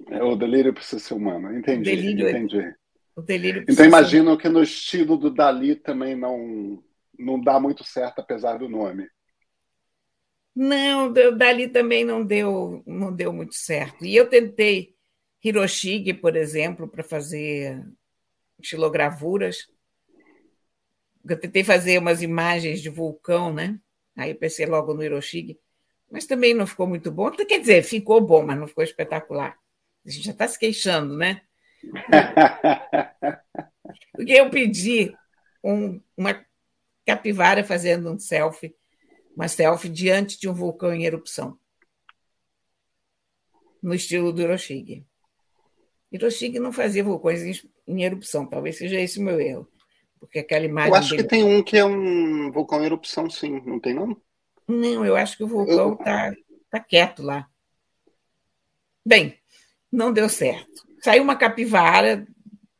É, 0.08 0.22
o 0.22 0.34
delírio 0.34 0.74
precisa 0.74 0.98
ser 0.98 1.14
humano, 1.14 1.56
entendi. 1.56 1.90
O 1.90 1.94
delírio, 1.94 2.26
é 2.26 2.30
entendi. 2.30 2.74
O 3.14 3.22
delírio 3.22 3.64
então 3.68 3.86
imagino 3.86 4.32
ser... 4.32 4.42
que 4.42 4.48
no 4.48 4.62
estilo 4.62 5.16
do 5.16 5.30
Dali 5.30 5.76
também 5.76 6.14
não 6.14 6.82
não 7.18 7.40
dá 7.40 7.60
muito 7.60 7.84
certo, 7.84 8.20
apesar 8.20 8.58
do 8.58 8.68
nome. 8.68 9.08
Não, 10.54 11.12
dali 11.12 11.68
também 11.68 12.04
não 12.04 12.24
deu, 12.24 12.82
não 12.86 13.14
deu 13.14 13.32
muito 13.32 13.54
certo. 13.54 14.04
E 14.04 14.16
eu 14.16 14.28
tentei 14.28 14.94
Hiroshige, 15.44 16.14
por 16.14 16.34
exemplo, 16.34 16.88
para 16.88 17.04
fazer 17.04 17.86
estilogravuras. 18.58 19.68
Eu 21.28 21.38
tentei 21.38 21.62
fazer 21.62 21.98
umas 21.98 22.22
imagens 22.22 22.80
de 22.80 22.88
vulcão, 22.88 23.52
né? 23.52 23.78
Aí 24.16 24.30
eu 24.30 24.36
pensei 24.36 24.64
logo 24.64 24.94
no 24.94 25.02
Hiroshige, 25.02 25.58
mas 26.10 26.24
também 26.24 26.54
não 26.54 26.66
ficou 26.66 26.86
muito 26.86 27.12
bom. 27.12 27.30
Quer 27.30 27.60
dizer, 27.60 27.82
ficou 27.82 28.20
bom, 28.20 28.44
mas 28.44 28.58
não 28.58 28.66
ficou 28.66 28.82
espetacular. 28.82 29.58
A 30.06 30.10
gente 30.10 30.24
já 30.24 30.32
está 30.32 30.48
se 30.48 30.58
queixando, 30.58 31.16
né? 31.16 31.42
Porque 34.12 34.32
eu 34.32 34.48
pedi 34.48 35.14
um, 35.62 36.00
uma 36.16 36.45
capivara 37.06 37.62
fazendo 37.62 38.12
um 38.12 38.18
selfie, 38.18 38.74
uma 39.34 39.46
selfie 39.46 39.88
diante 39.88 40.38
de 40.38 40.48
um 40.48 40.52
vulcão 40.52 40.92
em 40.92 41.04
erupção, 41.04 41.56
no 43.80 43.94
estilo 43.94 44.32
do 44.32 44.42
Hiroshige. 44.42 45.06
Hiroshige 46.12 46.58
não 46.58 46.72
fazia 46.72 47.04
vulcões 47.04 47.62
em 47.86 48.02
erupção, 48.02 48.46
talvez 48.46 48.76
seja 48.76 49.00
esse 49.00 49.20
o 49.20 49.22
meu 49.22 49.40
erro. 49.40 49.68
Porque 50.18 50.40
aquela 50.40 50.64
imagem. 50.64 50.90
Eu 50.90 50.96
acho 50.96 51.10
dele... 51.10 51.22
que 51.22 51.28
tem 51.28 51.44
um 51.44 51.62
que 51.62 51.76
é 51.76 51.84
um 51.84 52.50
vulcão 52.50 52.82
em 52.82 52.86
erupção, 52.86 53.30
sim, 53.30 53.62
não 53.64 53.78
tem, 53.78 53.94
não? 53.94 54.16
Não, 54.66 55.04
eu 55.04 55.14
acho 55.14 55.36
que 55.36 55.44
o 55.44 55.48
vulcão 55.48 55.92
está 55.92 56.28
eu... 56.28 56.34
tá 56.70 56.80
quieto 56.80 57.22
lá. 57.22 57.48
Bem, 59.04 59.38
não 59.92 60.12
deu 60.12 60.28
certo. 60.28 60.84
Saiu 61.00 61.22
uma 61.22 61.36
capivara, 61.36 62.26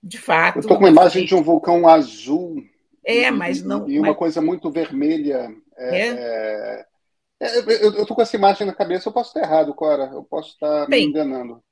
de 0.02 0.18
fato. 0.18 0.56
Eu 0.56 0.60
estou 0.60 0.76
com 0.76 0.84
uma 0.84 0.90
imagem 0.90 1.24
de 1.24 1.34
um 1.34 1.42
vulcão 1.42 1.86
azul 1.86 2.64
é, 3.06 3.30
mas 3.30 3.62
não. 3.62 3.88
E 3.88 3.98
uma 3.98 4.08
mas... 4.08 4.16
coisa 4.16 4.40
muito 4.40 4.70
vermelha. 4.70 5.54
É, 5.78 6.08
é? 6.08 6.86
é 7.40 7.58
eu 7.60 8.02
estou 8.02 8.16
com 8.16 8.22
essa 8.22 8.36
imagem 8.36 8.66
na 8.66 8.74
cabeça, 8.74 9.08
eu 9.08 9.12
posso 9.12 9.30
estar 9.30 9.46
errado, 9.46 9.72
Cora. 9.74 10.10
Eu 10.12 10.24
posso 10.24 10.50
estar 10.50 10.86
Bem, 10.86 11.04
me 11.04 11.10
enganando. 11.10 11.62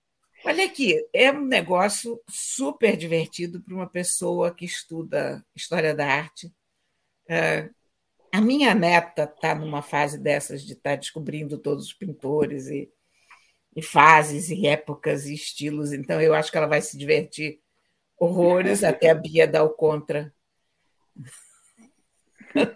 Olha 0.46 0.64
aqui, 0.66 1.02
é 1.12 1.32
um 1.32 1.44
negócio 1.44 2.20
super 2.28 2.96
divertido 2.96 3.62
para 3.62 3.74
uma 3.74 3.88
pessoa 3.88 4.54
que 4.54 4.64
estuda 4.64 5.44
história 5.56 5.94
da 5.94 6.06
arte. 6.06 6.52
É, 7.28 7.70
a 8.30 8.40
minha 8.40 8.74
neta 8.74 9.24
está 9.24 9.54
numa 9.54 9.80
fase 9.80 10.18
dessas 10.18 10.62
de 10.62 10.74
estar 10.74 10.90
tá 10.90 10.96
descobrindo 10.96 11.56
todos 11.56 11.86
os 11.86 11.94
pintores 11.94 12.68
e, 12.68 12.90
e 13.74 13.80
fases 13.80 14.50
e 14.50 14.66
épocas 14.66 15.24
e 15.26 15.34
estilos, 15.34 15.92
então 15.92 16.20
eu 16.20 16.34
acho 16.34 16.52
que 16.52 16.58
ela 16.58 16.66
vai 16.66 16.82
se 16.82 16.98
divertir 16.98 17.60
horrores 18.18 18.84
até 18.84 19.08
a 19.10 19.14
Bia 19.14 19.48
dar 19.48 19.64
o 19.64 19.70
contra 19.70 20.30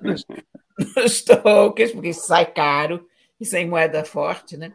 nos, 0.00 1.22
tokens, 1.22 1.92
porque 1.92 2.08
isso 2.08 2.26
sai 2.26 2.50
caro 2.50 3.06
e 3.40 3.44
sem 3.44 3.68
moeda 3.68 4.04
forte, 4.04 4.56
né? 4.56 4.74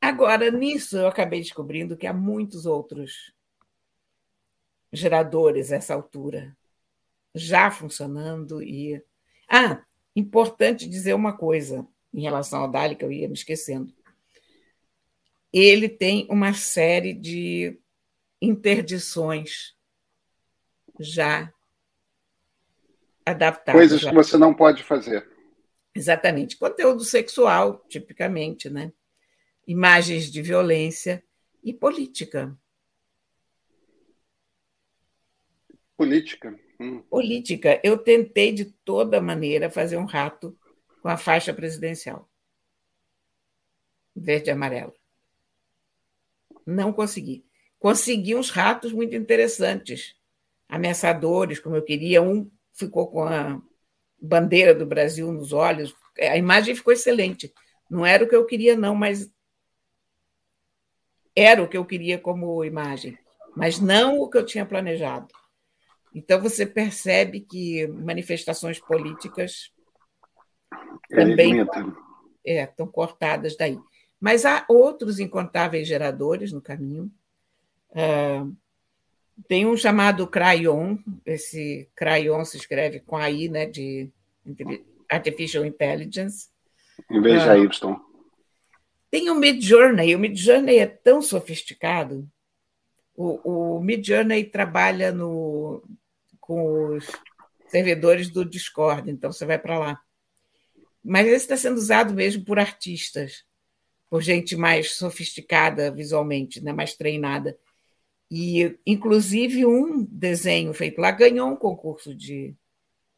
Agora, 0.00 0.50
nisso, 0.50 0.96
eu 0.96 1.08
acabei 1.08 1.40
descobrindo 1.40 1.96
que 1.96 2.06
há 2.06 2.12
muitos 2.12 2.66
outros 2.66 3.32
geradores 4.92 5.72
essa 5.72 5.94
altura 5.94 6.56
já 7.34 7.70
funcionando 7.70 8.62
e. 8.62 9.02
Ah, 9.48 9.82
importante 10.14 10.88
dizer 10.88 11.14
uma 11.14 11.36
coisa 11.36 11.86
em 12.12 12.22
relação 12.22 12.62
ao 12.62 12.70
Dali, 12.70 12.96
que 12.96 13.04
eu 13.04 13.12
ia 13.12 13.28
me 13.28 13.34
esquecendo. 13.34 13.92
Ele 15.52 15.88
tem 15.88 16.26
uma 16.30 16.52
série 16.52 17.14
de 17.14 17.80
interdições 18.40 19.74
já 21.00 21.52
Coisas 23.72 24.04
que 24.04 24.14
você 24.14 24.36
não 24.36 24.54
pode 24.54 24.82
fazer. 24.82 25.28
Exatamente. 25.94 26.56
Conteúdo 26.56 27.02
sexual, 27.04 27.84
tipicamente, 27.88 28.70
né? 28.70 28.92
Imagens 29.66 30.30
de 30.30 30.40
violência 30.40 31.22
e 31.62 31.72
política. 31.72 32.56
Política. 35.96 36.58
Hum. 36.80 37.02
Política. 37.02 37.80
Eu 37.82 37.98
tentei 37.98 38.52
de 38.52 38.66
toda 38.66 39.20
maneira 39.20 39.68
fazer 39.68 39.96
um 39.96 40.04
rato 40.04 40.56
com 41.02 41.08
a 41.08 41.16
faixa 41.16 41.52
presidencial. 41.52 42.30
Verde 44.14 44.50
e 44.50 44.52
amarelo. 44.52 44.94
Não 46.64 46.92
consegui. 46.92 47.44
Consegui 47.78 48.34
uns 48.34 48.50
ratos 48.50 48.92
muito 48.92 49.14
interessantes, 49.14 50.14
ameaçadores, 50.68 51.58
como 51.58 51.76
eu 51.76 51.84
queria. 51.84 52.22
Um 52.22 52.50
ficou 52.74 53.08
com 53.10 53.24
a 53.24 53.60
bandeira 54.20 54.74
do 54.74 54.86
Brasil 54.86 55.30
nos 55.32 55.52
olhos. 55.52 55.94
A 56.18 56.36
imagem 56.36 56.74
ficou 56.74 56.92
excelente. 56.92 57.52
Não 57.90 58.04
era 58.04 58.24
o 58.24 58.28
que 58.28 58.36
eu 58.36 58.44
queria, 58.44 58.76
não, 58.76 58.94
mas 58.94 59.30
era 61.34 61.62
o 61.62 61.68
que 61.68 61.76
eu 61.76 61.84
queria 61.84 62.18
como 62.18 62.64
imagem, 62.64 63.16
mas 63.56 63.78
não 63.78 64.18
o 64.18 64.28
que 64.28 64.36
eu 64.36 64.44
tinha 64.44 64.66
planejado. 64.66 65.28
Então 66.12 66.40
você 66.40 66.66
percebe 66.66 67.40
que 67.40 67.86
manifestações 67.86 68.80
políticas 68.80 69.70
também 71.08 71.64
é, 72.44 72.64
estão 72.64 72.86
cortadas 72.86 73.56
daí. 73.56 73.78
Mas 74.20 74.44
há 74.44 74.64
outros 74.68 75.20
incontáveis 75.20 75.86
geradores 75.86 76.52
no 76.52 76.60
caminho. 76.60 77.10
Uh, 77.90 78.54
tem 79.46 79.66
um 79.66 79.76
chamado 79.76 80.26
Crayon, 80.26 80.98
esse 81.24 81.88
Crayon 81.94 82.44
se 82.44 82.56
escreve 82.56 83.00
com 83.00 83.16
AI, 83.16 83.48
né, 83.48 83.66
de 83.66 84.10
Artificial 85.08 85.64
Intelligence. 85.64 86.48
Em 87.10 87.20
vez 87.20 87.42
de 87.42 87.48
uh, 87.48 87.64
Y. 87.64 87.96
Tem 89.10 89.30
o 89.30 89.34
Mid 89.34 89.62
Journey. 89.62 90.14
O 90.14 90.18
Mid 90.18 90.36
Journey 90.36 90.78
é 90.78 90.86
tão 90.86 91.22
sofisticado. 91.22 92.28
O, 93.14 93.76
o 93.76 93.80
Mid 93.80 94.06
Journey 94.06 94.44
trabalha 94.44 95.12
no, 95.12 95.82
com 96.40 96.94
os 96.94 97.06
servidores 97.68 98.30
do 98.30 98.44
Discord, 98.44 99.10
então 99.10 99.32
você 99.32 99.44
vai 99.44 99.58
para 99.58 99.78
lá. 99.78 100.00
Mas 101.04 101.26
esse 101.26 101.36
está 101.36 101.56
sendo 101.56 101.76
usado 101.76 102.12
mesmo 102.12 102.44
por 102.44 102.58
artistas, 102.58 103.44
por 104.10 104.22
gente 104.22 104.56
mais 104.56 104.92
sofisticada 104.92 105.90
visualmente, 105.90 106.62
né, 106.62 106.72
mais 106.72 106.94
treinada. 106.94 107.56
E, 108.30 108.78
inclusive, 108.86 109.64
um 109.64 110.04
desenho 110.04 110.74
feito 110.74 111.00
lá 111.00 111.10
ganhou 111.10 111.48
um 111.48 111.56
concurso 111.56 112.14
de, 112.14 112.54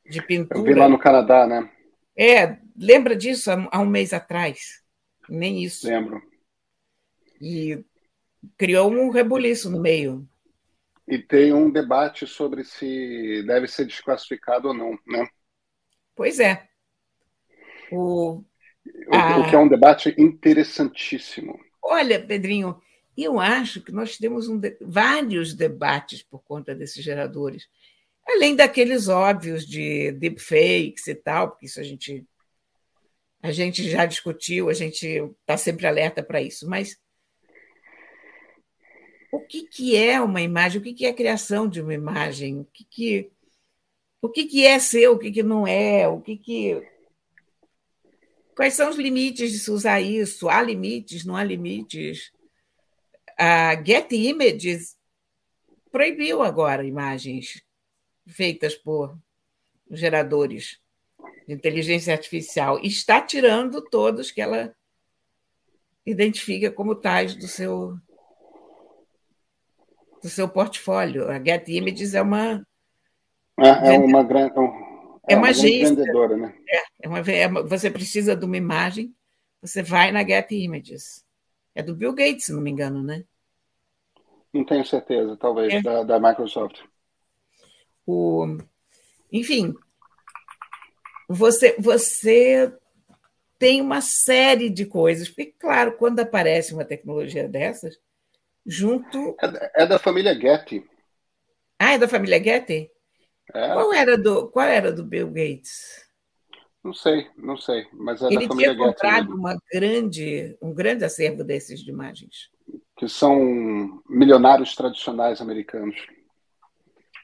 de 0.08 0.22
pintura. 0.22 0.60
Eu 0.60 0.64
vi 0.64 0.74
lá 0.74 0.88
no 0.88 0.98
Canadá, 0.98 1.46
né? 1.46 1.68
É, 2.16 2.58
lembra 2.76 3.16
disso 3.16 3.50
há, 3.50 3.80
um 3.80 3.86
mês 3.86 4.12
atrás? 4.12 4.82
Nem 5.28 5.64
isso. 5.64 5.86
Lembro. 5.86 6.22
E 7.40 7.84
criou 8.56 8.90
um 8.90 9.10
rebuliço 9.10 9.70
no 9.70 9.80
meio. 9.80 10.28
E 11.08 11.18
tem 11.18 11.52
um 11.52 11.70
debate 11.70 12.26
sobre 12.26 12.62
se 12.62 13.42
deve 13.46 13.66
ser 13.66 13.86
desclassificado 13.86 14.68
ou 14.68 14.74
não, 14.74 14.96
né? 15.06 15.26
Pois 16.14 16.38
é. 16.38 16.68
O, 17.90 18.34
o, 18.34 18.42
o 19.40 19.50
que 19.50 19.56
é 19.56 19.58
um 19.58 19.68
debate 19.68 20.14
interessantíssimo. 20.16 21.58
Olha, 21.82 22.24
Pedrinho, 22.24 22.80
eu 23.22 23.40
acho 23.40 23.80
que 23.80 23.92
nós 23.92 24.16
temos 24.16 24.48
um 24.48 24.58
de... 24.58 24.76
vários 24.80 25.54
debates 25.54 26.22
por 26.22 26.42
conta 26.42 26.74
desses 26.74 27.04
geradores, 27.04 27.68
além 28.26 28.54
daqueles 28.56 29.08
óbvios 29.08 29.66
de 29.66 30.12
deepfakes 30.12 31.06
e 31.06 31.14
tal, 31.14 31.50
porque 31.50 31.66
isso 31.66 31.80
a 31.80 31.82
gente 31.82 32.26
a 33.42 33.52
gente 33.52 33.88
já 33.88 34.04
discutiu, 34.04 34.68
a 34.68 34.74
gente 34.74 35.06
está 35.40 35.56
sempre 35.56 35.86
alerta 35.86 36.22
para 36.22 36.42
isso, 36.42 36.68
mas 36.68 36.98
o 39.32 39.40
que, 39.40 39.62
que 39.62 39.96
é 39.96 40.20
uma 40.20 40.42
imagem? 40.42 40.80
O 40.80 40.84
que, 40.84 40.92
que 40.92 41.06
é 41.06 41.10
a 41.10 41.14
criação 41.14 41.68
de 41.68 41.80
uma 41.80 41.94
imagem? 41.94 42.60
O 42.60 42.64
que, 42.66 42.84
que, 42.84 43.30
o 44.20 44.28
que, 44.28 44.44
que 44.44 44.66
é 44.66 44.78
ser, 44.78 45.08
o 45.08 45.18
que, 45.18 45.30
que 45.30 45.42
não 45.42 45.66
é? 45.66 46.06
O 46.06 46.20
que, 46.20 46.36
que 46.36 46.82
Quais 48.60 48.74
são 48.74 48.90
os 48.90 48.96
limites 48.96 49.52
de 49.52 49.58
se 49.58 49.70
usar 49.70 50.02
isso? 50.02 50.50
Há 50.50 50.62
limites? 50.62 51.24
Não 51.24 51.34
há 51.34 51.42
limites? 51.42 52.30
A 53.42 53.74
Get 53.82 54.12
Images 54.12 54.98
proibiu 55.90 56.42
agora 56.42 56.84
imagens 56.84 57.62
feitas 58.26 58.74
por 58.74 59.16
geradores 59.90 60.78
de 61.48 61.54
inteligência 61.54 62.12
artificial 62.12 62.78
e 62.82 62.88
está 62.88 63.18
tirando 63.18 63.80
todos 63.80 64.30
que 64.30 64.42
ela 64.42 64.76
identifica 66.04 66.70
como 66.70 66.94
tais 66.94 67.34
do 67.34 67.48
seu 67.48 67.96
do 70.22 70.28
seu 70.28 70.46
portfólio. 70.46 71.30
A 71.30 71.42
Get 71.42 71.66
Images 71.68 72.12
é 72.12 72.20
uma 72.20 72.62
é, 73.58 73.94
é 73.94 73.98
uma 73.98 74.22
grande 74.22 74.52
é, 74.52 75.32
é 75.32 75.36
uma, 75.36 75.44
uma 75.44 75.48
agência, 75.48 75.96
vendedora, 75.96 76.36
né? 76.36 76.54
É, 76.68 76.82
é 77.04 77.08
uma, 77.08 77.20
é 77.20 77.46
uma, 77.46 77.62
você 77.62 77.90
precisa 77.90 78.36
de 78.36 78.44
uma 78.44 78.58
imagem, 78.58 79.14
você 79.62 79.82
vai 79.82 80.12
na 80.12 80.22
Get 80.22 80.50
Images. 80.50 81.24
É 81.80 81.82
do 81.82 81.94
Bill 81.94 82.12
Gates, 82.12 82.44
se 82.44 82.52
não 82.52 82.60
me 82.60 82.70
engano, 82.70 83.02
né? 83.02 83.24
Não 84.52 84.64
tenho 84.66 84.84
certeza, 84.84 85.34
talvez, 85.34 85.72
é. 85.72 85.80
da, 85.80 86.02
da 86.02 86.20
Microsoft. 86.20 86.82
O, 88.06 88.58
enfim, 89.32 89.74
você, 91.26 91.74
você 91.78 92.70
tem 93.58 93.80
uma 93.80 94.02
série 94.02 94.68
de 94.68 94.84
coisas. 94.84 95.28
Porque, 95.28 95.54
claro, 95.58 95.96
quando 95.96 96.20
aparece 96.20 96.74
uma 96.74 96.84
tecnologia 96.84 97.48
dessas, 97.48 97.98
junto. 98.66 99.34
É, 99.40 99.84
é 99.84 99.86
da 99.86 99.98
família 99.98 100.34
Getty. 100.34 100.84
Ah, 101.78 101.94
é 101.94 101.98
da 101.98 102.08
família 102.08 102.42
Getty? 102.42 102.90
É. 103.54 103.72
Qual, 103.72 103.94
era 103.94 104.18
do, 104.18 104.48
qual 104.50 104.66
era 104.66 104.92
do 104.92 105.02
Bill 105.02 105.28
Gates? 105.28 106.06
Não 106.82 106.94
sei, 106.94 107.28
não 107.36 107.56
sei, 107.56 107.86
mas 107.92 108.22
é 108.22 108.26
Ele 108.26 108.40
da 108.40 108.48
família 108.48 108.72
Getty. 108.72 108.78
Tinha 108.78 108.92
comprado 108.92 109.34
uma 109.34 109.58
grande, 109.70 110.56
um 110.62 110.72
grande 110.72 111.04
acervo 111.04 111.44
desses 111.44 111.80
de 111.80 111.90
imagens 111.90 112.50
que 113.00 113.08
são 113.08 114.02
milionários 114.06 114.74
tradicionais 114.74 115.40
americanos. 115.40 115.96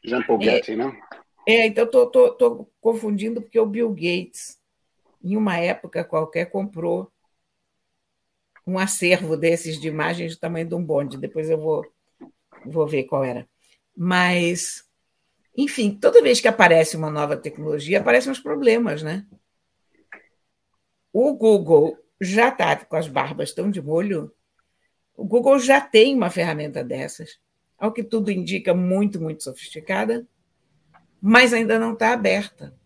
Jean 0.03 0.23
Paul 0.23 0.40
é, 0.40 0.45
Getty, 0.45 0.75
né? 0.75 0.99
É, 1.47 1.66
então 1.66 1.85
estou 1.85 2.73
confundindo 2.81 3.42
porque 3.42 3.61
o 3.61 3.66
Bill 3.66 3.90
Gates, 3.90 4.59
em 5.23 5.37
uma 5.37 5.59
época 5.59 6.03
qualquer, 6.03 6.47
comprou 6.47 7.12
um 8.66 8.79
acervo 8.79 9.37
desses 9.37 9.79
de 9.79 9.87
imagens 9.87 10.35
do 10.35 10.40
tamanho 10.40 10.66
de 10.66 10.75
um 10.75 10.83
bonde. 10.83 11.19
Depois 11.19 11.51
eu 11.51 11.59
vou, 11.59 11.85
vou 12.64 12.87
ver 12.87 13.05
qual 13.05 13.23
era. 13.23 13.47
Mas, 13.95 14.83
enfim, 15.55 15.95
toda 15.95 16.23
vez 16.23 16.40
que 16.40 16.49
aparece 16.49 16.97
uma 16.97 17.11
nova 17.11 17.37
tecnologia, 17.37 18.01
aparecem 18.01 18.33
os 18.33 18.40
problemas, 18.40 19.03
né? 19.03 19.27
O 21.18 21.33
Google 21.33 21.98
já 22.20 22.50
está 22.50 22.76
com 22.76 22.94
as 22.94 23.09
barbas 23.09 23.50
tão 23.50 23.70
de 23.70 23.81
molho 23.81 24.31
o 25.16 25.24
Google 25.24 25.59
já 25.59 25.81
tem 25.81 26.14
uma 26.14 26.29
ferramenta 26.29 26.85
dessas, 26.85 27.40
ao 27.79 27.90
que 27.90 28.05
tudo 28.05 28.31
indica, 28.31 28.74
muito, 28.74 29.18
muito 29.18 29.42
sofisticada, 29.42 30.29
mas 31.18 31.55
ainda 31.55 31.79
não 31.79 31.94
está 31.94 32.12
aberta. 32.12 32.79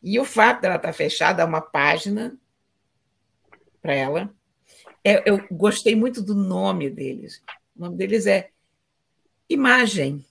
E 0.00 0.20
o 0.20 0.24
fato 0.24 0.60
dela 0.60 0.76
estar 0.76 0.86
tá 0.86 0.92
fechada, 0.92 1.44
uma 1.44 1.60
página 1.60 2.38
para 3.82 3.94
ela, 3.94 4.32
é, 5.02 5.28
eu 5.28 5.44
gostei 5.50 5.96
muito 5.96 6.22
do 6.22 6.36
nome 6.36 6.88
deles. 6.88 7.42
O 7.74 7.80
nome 7.80 7.96
deles 7.96 8.24
é 8.24 8.50
Imagem, 9.48 10.24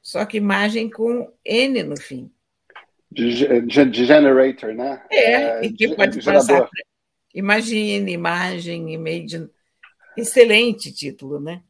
só 0.00 0.24
que 0.24 0.38
imagem 0.38 0.88
com 0.88 1.30
N 1.44 1.82
no 1.82 1.98
fim. 1.98 2.32
De, 3.12 3.86
de 3.86 4.04
generator, 4.04 4.72
né? 4.72 5.02
É, 5.10 5.32
é 5.32 5.64
e 5.64 5.72
que 5.72 5.88
de, 5.88 5.96
pode 5.96 6.22
passar. 6.22 6.68
Imagine, 7.34 8.12
imagem, 8.12 8.92
imagine. 8.94 9.48
Excelente 10.16 10.92
título, 10.92 11.40
né? 11.40 11.62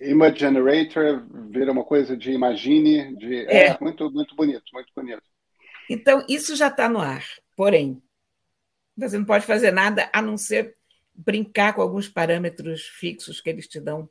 Image 0.00 0.38
Generator 0.38 1.26
vira 1.50 1.72
uma 1.72 1.84
coisa 1.84 2.16
de 2.16 2.30
imagine, 2.30 3.16
de 3.16 3.46
é. 3.46 3.68
é 3.68 3.78
muito 3.80 4.10
muito 4.10 4.34
bonito, 4.34 4.62
muito 4.72 4.92
bonito. 4.94 5.22
Então 5.90 6.24
isso 6.28 6.54
já 6.54 6.68
está 6.68 6.88
no 6.88 7.00
ar. 7.00 7.24
Porém, 7.56 8.00
você 8.96 9.18
não 9.18 9.24
pode 9.24 9.44
fazer 9.44 9.72
nada 9.72 10.08
a 10.12 10.22
não 10.22 10.36
ser 10.36 10.76
brincar 11.14 11.74
com 11.74 11.82
alguns 11.82 12.08
parâmetros 12.08 12.82
fixos 12.82 13.40
que 13.40 13.50
eles 13.50 13.66
te 13.66 13.80
dão. 13.80 14.08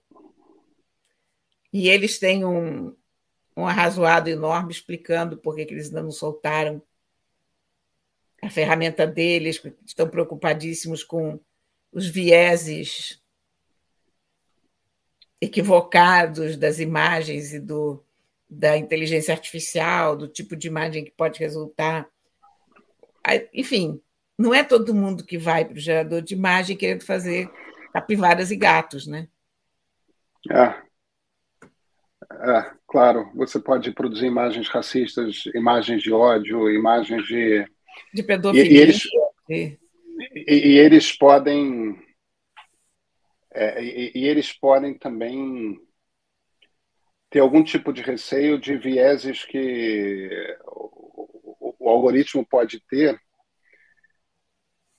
E 1.72 1.88
eles 1.88 2.20
têm 2.20 2.44
um, 2.44 2.96
um 3.58 3.67
arrazoado 3.67 4.30
enorme 4.30 4.72
explicando 4.72 5.36
por 5.36 5.56
que 5.56 5.62
eles 5.62 5.88
ainda 5.88 6.04
não 6.04 6.12
soltaram 6.12 6.80
a 8.39 8.52
ferramenta 8.52 9.08
deles, 9.08 9.60
estão 9.84 10.08
preocupadíssimos 10.08 11.04
com 11.04 11.39
os 11.91 12.08
vieses 12.08 13.20
equivocados 15.41 16.56
das 16.56 16.80
imagens 16.80 17.52
e 17.52 17.60
do, 17.60 18.04
da 18.48 18.78
inteligência 18.78 19.34
artificial, 19.34 20.15
do 20.15 20.28
tipo 20.28 20.56
de 20.56 20.67
imagem 20.67 21.04
que 21.04 21.12
pode 21.12 21.39
resultar. 21.39 22.08
Enfim, 23.52 24.00
não 24.38 24.54
é 24.54 24.63
todo 24.63 24.93
mundo 24.93 25.26
que 25.26 25.38
vai 25.38 25.65
para 25.65 25.76
o 25.76 25.80
gerador 25.80 26.22
de 26.22 26.36
imagem 26.36 26.78
querendo 26.78 27.04
fazer 27.04 27.50
capivaras 27.91 28.52
e 28.52 28.56
gatos, 28.56 29.08
né? 29.08 29.28
É. 30.52 30.87
é. 32.32 32.72
claro. 32.88 33.32
Você 33.36 33.60
pode 33.60 33.92
produzir 33.92 34.28
imagens 34.28 34.68
racistas, 34.70 35.46
imagens 35.54 36.02
de 36.02 36.12
ódio, 36.12 36.70
imagens 36.70 37.26
de. 37.26 37.66
De 38.13 38.24
pedofilia. 38.24 38.66
E, 38.66 38.74
e, 38.74 38.78
eles, 38.78 39.04
e, 39.50 39.78
e 40.46 40.78
eles 40.78 41.12
podem. 41.12 42.00
É, 43.54 43.84
e, 43.84 44.12
e 44.16 44.28
eles 44.28 44.54
podem 44.54 44.98
também 44.98 45.80
ter 47.30 47.40
algum 47.40 47.63
tipo 47.63 47.92
de 47.92 48.02
receio 48.02 48.60
de 48.60 48.78
vieses 48.78 49.44
que 49.44 50.30
o, 50.66 51.76
o 51.80 51.90
algoritmo 51.90 52.46
pode 52.46 52.80
ter 52.88 53.20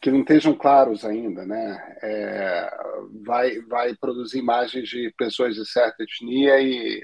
que 0.00 0.10
não 0.10 0.20
estejam 0.20 0.54
claros 0.54 1.04
ainda, 1.04 1.44
né? 1.44 1.98
É, 2.02 2.70
vai, 3.24 3.60
vai 3.62 3.96
produzir 3.96 4.38
imagens 4.38 4.88
de 4.88 5.12
pessoas 5.18 5.56
de 5.56 5.66
certa 5.66 6.04
etnia 6.04 6.60
e, 6.60 7.02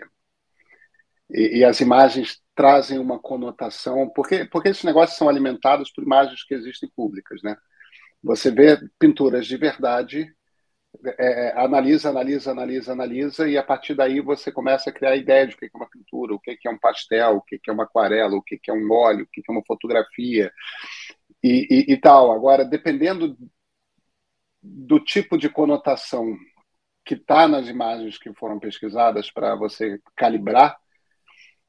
e, 1.30 1.58
e, 1.58 1.64
as 1.64 1.80
imagens 1.80 2.40
trazem 2.54 2.98
uma 2.98 3.18
conotação, 3.18 4.08
porque, 4.14 4.44
porque 4.44 4.68
esses 4.68 4.84
negócios 4.84 5.18
são 5.18 5.28
alimentados 5.28 5.90
por 5.90 6.04
imagens 6.04 6.44
que 6.44 6.54
existem 6.54 6.88
públicas, 6.94 7.40
né? 7.42 7.56
Você 8.22 8.50
vê 8.50 8.78
pinturas 8.98 9.46
de 9.46 9.56
verdade, 9.56 10.34
é, 11.18 11.52
analisa, 11.56 12.10
analisa, 12.10 12.52
analisa, 12.52 12.92
analisa, 12.92 13.48
e 13.48 13.58
a 13.58 13.62
partir 13.62 13.94
daí 13.94 14.20
você 14.20 14.52
começa 14.52 14.90
a 14.90 14.92
criar 14.92 15.16
ideia 15.16 15.46
de 15.46 15.54
o 15.54 15.58
que 15.58 15.66
é 15.66 15.70
uma 15.74 15.88
pintura, 15.90 16.34
o 16.34 16.40
que 16.40 16.56
é 16.66 16.70
um 16.70 16.78
pastel, 16.78 17.36
o 17.36 17.42
que 17.42 17.60
é 17.68 17.72
uma 17.72 17.84
aquarela, 17.84 18.34
o 18.36 18.42
que 18.42 18.58
é 18.68 18.72
um 18.72 18.90
óleo, 18.90 19.24
o 19.24 19.28
que 19.30 19.42
é 19.48 19.52
uma 19.52 19.64
fotografia 19.66 20.52
e, 21.42 21.66
e, 21.90 21.92
e 21.92 21.96
tal. 22.00 22.32
Agora, 22.32 22.64
dependendo 22.64 23.36
do 24.62 24.98
tipo 24.98 25.36
de 25.36 25.48
conotação 25.50 26.36
que 27.04 27.14
está 27.14 27.46
nas 27.46 27.68
imagens 27.68 28.16
que 28.16 28.32
foram 28.34 28.58
pesquisadas 28.58 29.30
para 29.30 29.54
você 29.54 30.00
calibrar, 30.16 30.78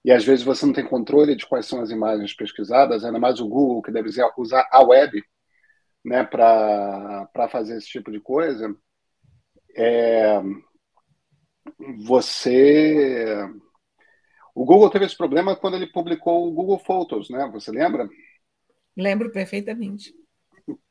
e 0.06 0.12
às 0.12 0.24
vezes 0.24 0.46
você 0.46 0.64
não 0.68 0.72
tem 0.72 0.86
controle 0.86 1.36
de 1.36 1.48
quais 1.48 1.66
são 1.66 1.82
as 1.82 1.90
imagens 1.90 2.32
pesquisadas, 2.32 3.04
ainda 3.04 3.18
mais 3.18 3.40
o 3.40 3.48
Google, 3.50 3.82
que 3.82 3.92
deve 3.92 4.12
usar 4.38 4.70
a 4.72 4.84
web 4.84 5.20
né, 6.06 6.24
para 6.24 7.50
fazer 7.50 7.76
esse 7.76 7.88
tipo 7.88 8.12
de 8.12 8.20
coisa, 8.20 8.72
é, 9.76 10.40
você. 11.98 13.50
O 14.54 14.64
Google 14.64 14.92
teve 14.92 15.06
esse 15.06 15.18
problema 15.18 15.56
quando 15.56 15.74
ele 15.74 15.88
publicou 15.88 16.48
o 16.48 16.54
Google 16.54 16.78
Photos, 16.78 17.28
né? 17.32 17.50
Você 17.52 17.72
lembra? 17.72 18.08
Lembro 18.96 19.32
perfeitamente. 19.32 20.14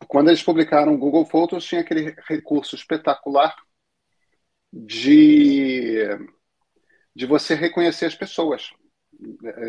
Quando 0.09 0.29
eles 0.29 0.43
publicaram 0.43 0.93
o 0.93 0.99
Google 0.99 1.25
Photos, 1.25 1.65
tinha 1.65 1.83
aquele 1.83 2.17
recurso 2.29 2.75
espetacular 2.75 3.55
de, 4.73 6.01
de 7.15 7.27
você 7.27 7.55
reconhecer 7.55 8.07
as 8.07 8.15
pessoas, 8.17 8.73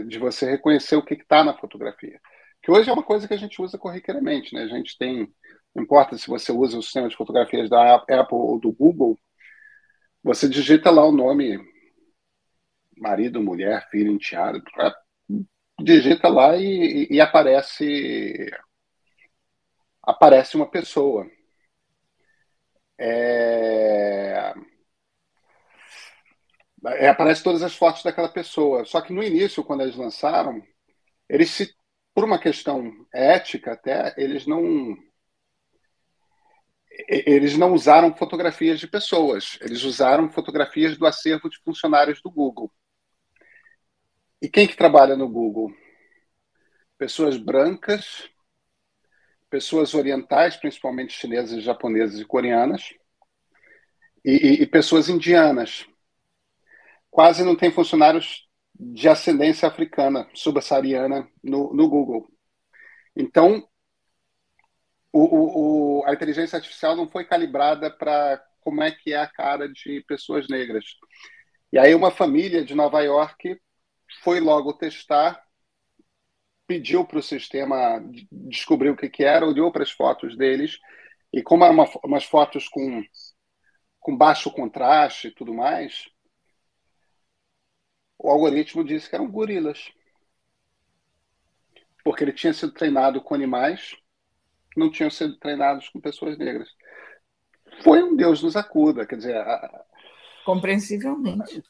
de 0.07 0.19
você 0.19 0.49
reconhecer 0.49 0.95
o 0.95 1.03
que 1.03 1.15
está 1.15 1.43
na 1.43 1.57
fotografia. 1.57 2.19
Que 2.61 2.71
hoje 2.71 2.89
é 2.89 2.93
uma 2.93 3.03
coisa 3.03 3.27
que 3.27 3.33
a 3.33 3.37
gente 3.37 3.61
usa 3.61 3.77
corriqueiramente, 3.77 4.53
né? 4.53 4.63
A 4.63 4.67
gente 4.67 4.97
tem, 4.97 5.31
não 5.73 5.83
importa 5.83 6.17
se 6.17 6.27
você 6.27 6.51
usa 6.51 6.77
o 6.77 6.81
sistema 6.81 7.07
de 7.07 7.15
fotografias 7.15 7.69
da 7.69 7.95
Apple 7.95 8.25
ou 8.31 8.59
do 8.59 8.71
Google, 8.71 9.19
você 10.23 10.49
digita 10.49 10.89
lá 10.89 11.05
o 11.05 11.11
nome 11.11 11.59
marido, 12.97 13.41
mulher, 13.41 13.87
filho, 13.89 14.11
enteado, 14.11 14.61
digita 15.81 16.27
lá 16.29 16.55
e, 16.57 17.07
e, 17.11 17.21
aparece 17.21 18.49
aparece 20.01 20.55
uma 20.55 20.69
pessoa. 20.69 21.29
É... 22.97 24.53
É, 26.87 27.07
aparece 27.07 27.43
todas 27.43 27.63
as 27.63 27.75
fotos 27.75 28.03
daquela 28.03 28.29
pessoa. 28.29 28.85
Só 28.85 29.01
que 29.01 29.13
no 29.13 29.23
início, 29.23 29.63
quando 29.63 29.81
eles 29.81 29.95
lançaram, 29.95 30.61
eles 31.29 31.49
se, 31.49 31.75
por 32.13 32.23
uma 32.23 32.39
questão 32.39 32.91
ética 33.13 33.73
até, 33.73 34.13
eles 34.17 34.45
não 34.45 34.95
eles 37.07 37.57
não 37.57 37.73
usaram 37.73 38.15
fotografias 38.15 38.79
de 38.79 38.87
pessoas, 38.87 39.57
eles 39.61 39.83
usaram 39.83 40.31
fotografias 40.31 40.97
do 40.97 41.05
acervo 41.05 41.49
de 41.49 41.59
funcionários 41.59 42.21
do 42.21 42.31
Google. 42.31 42.71
E 44.41 44.47
quem 44.47 44.67
que 44.67 44.77
trabalha 44.77 45.15
no 45.15 45.27
Google? 45.27 45.73
Pessoas 46.97 47.37
brancas, 47.37 48.29
pessoas 49.49 49.93
orientais, 49.93 50.55
principalmente 50.55 51.13
chinesas, 51.13 51.63
japonesas 51.63 52.19
e 52.19 52.25
coreanas, 52.25 52.93
e, 54.23 54.31
e, 54.31 54.63
e 54.63 54.67
pessoas 54.67 55.09
indianas. 55.09 55.85
Quase 57.15 57.45
não 57.45 57.55
tem 57.55 57.71
funcionários 57.71 58.45
de 58.77 59.07
ascendência 59.07 59.69
africana, 59.69 60.29
subsaariana, 60.33 61.25
no, 61.41 61.73
no 61.73 61.87
Google. 61.87 62.27
Então, 63.15 63.65
o, 65.13 66.01
o, 66.01 66.05
a 66.05 66.13
inteligência 66.13 66.57
artificial 66.57 66.93
não 66.93 67.07
foi 67.07 67.23
calibrada 67.23 67.89
para 67.89 68.45
como 68.59 68.83
é 68.83 68.91
que 68.91 69.13
é 69.13 69.17
a 69.17 69.29
cara 69.29 69.69
de 69.69 70.03
pessoas 70.05 70.49
negras. 70.49 70.83
E 71.71 71.79
aí 71.79 71.95
uma 71.95 72.11
família 72.11 72.65
de 72.65 72.75
Nova 72.75 72.99
York 72.99 73.61
foi 74.21 74.41
logo 74.41 74.73
testar, 74.73 75.41
pediu 76.67 77.05
para 77.05 77.19
o 77.19 77.23
sistema 77.23 78.03
descobrir 78.29 78.89
o 78.89 78.97
que, 78.97 79.07
que 79.07 79.23
era, 79.23 79.47
olhou 79.47 79.71
para 79.71 79.83
as 79.83 79.91
fotos 79.91 80.35
deles, 80.35 80.77
e 81.31 81.41
como 81.41 81.63
eram 81.63 81.75
uma, 81.75 81.89
umas 82.03 82.25
fotos 82.25 82.67
com, 82.67 83.01
com 84.01 84.17
baixo 84.17 84.51
contraste 84.51 85.29
e 85.29 85.31
tudo 85.31 85.53
mais, 85.53 86.13
o 88.17 88.29
algoritmo 88.29 88.83
disse 88.83 89.09
que 89.09 89.15
eram 89.15 89.29
gorilas. 89.29 89.91
Porque 92.03 92.23
ele 92.23 92.33
tinha 92.33 92.53
sido 92.53 92.71
treinado 92.71 93.21
com 93.21 93.33
animais 93.33 93.95
não 94.75 94.91
tinham 94.91 95.09
sido 95.09 95.37
treinados 95.37 95.89
com 95.89 95.99
pessoas 95.99 96.37
negras. 96.37 96.69
Foi 97.83 98.03
um 98.03 98.15
Deus 98.15 98.43
nos 98.43 98.55
acuda, 98.55 99.05
quer 99.05 99.15
dizer. 99.15 99.37
A... 99.37 99.85
Compreensivelmente. 100.45 101.63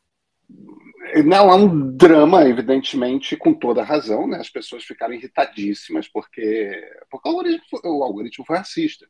Não, 1.25 1.51
é 1.51 1.55
um 1.55 1.95
drama, 1.95 2.47
evidentemente, 2.47 3.37
com 3.37 3.53
toda 3.53 3.83
razão, 3.83 4.27
né? 4.27 4.39
As 4.39 4.49
pessoas 4.49 4.83
ficaram 4.83 5.13
irritadíssimas 5.13 6.07
porque, 6.07 6.81
porque 7.09 7.27
o, 7.27 7.31
algoritmo 7.31 7.65
foi, 7.69 7.79
o 7.83 8.03
algoritmo 8.03 8.45
foi 8.45 8.57
racista. 8.57 9.07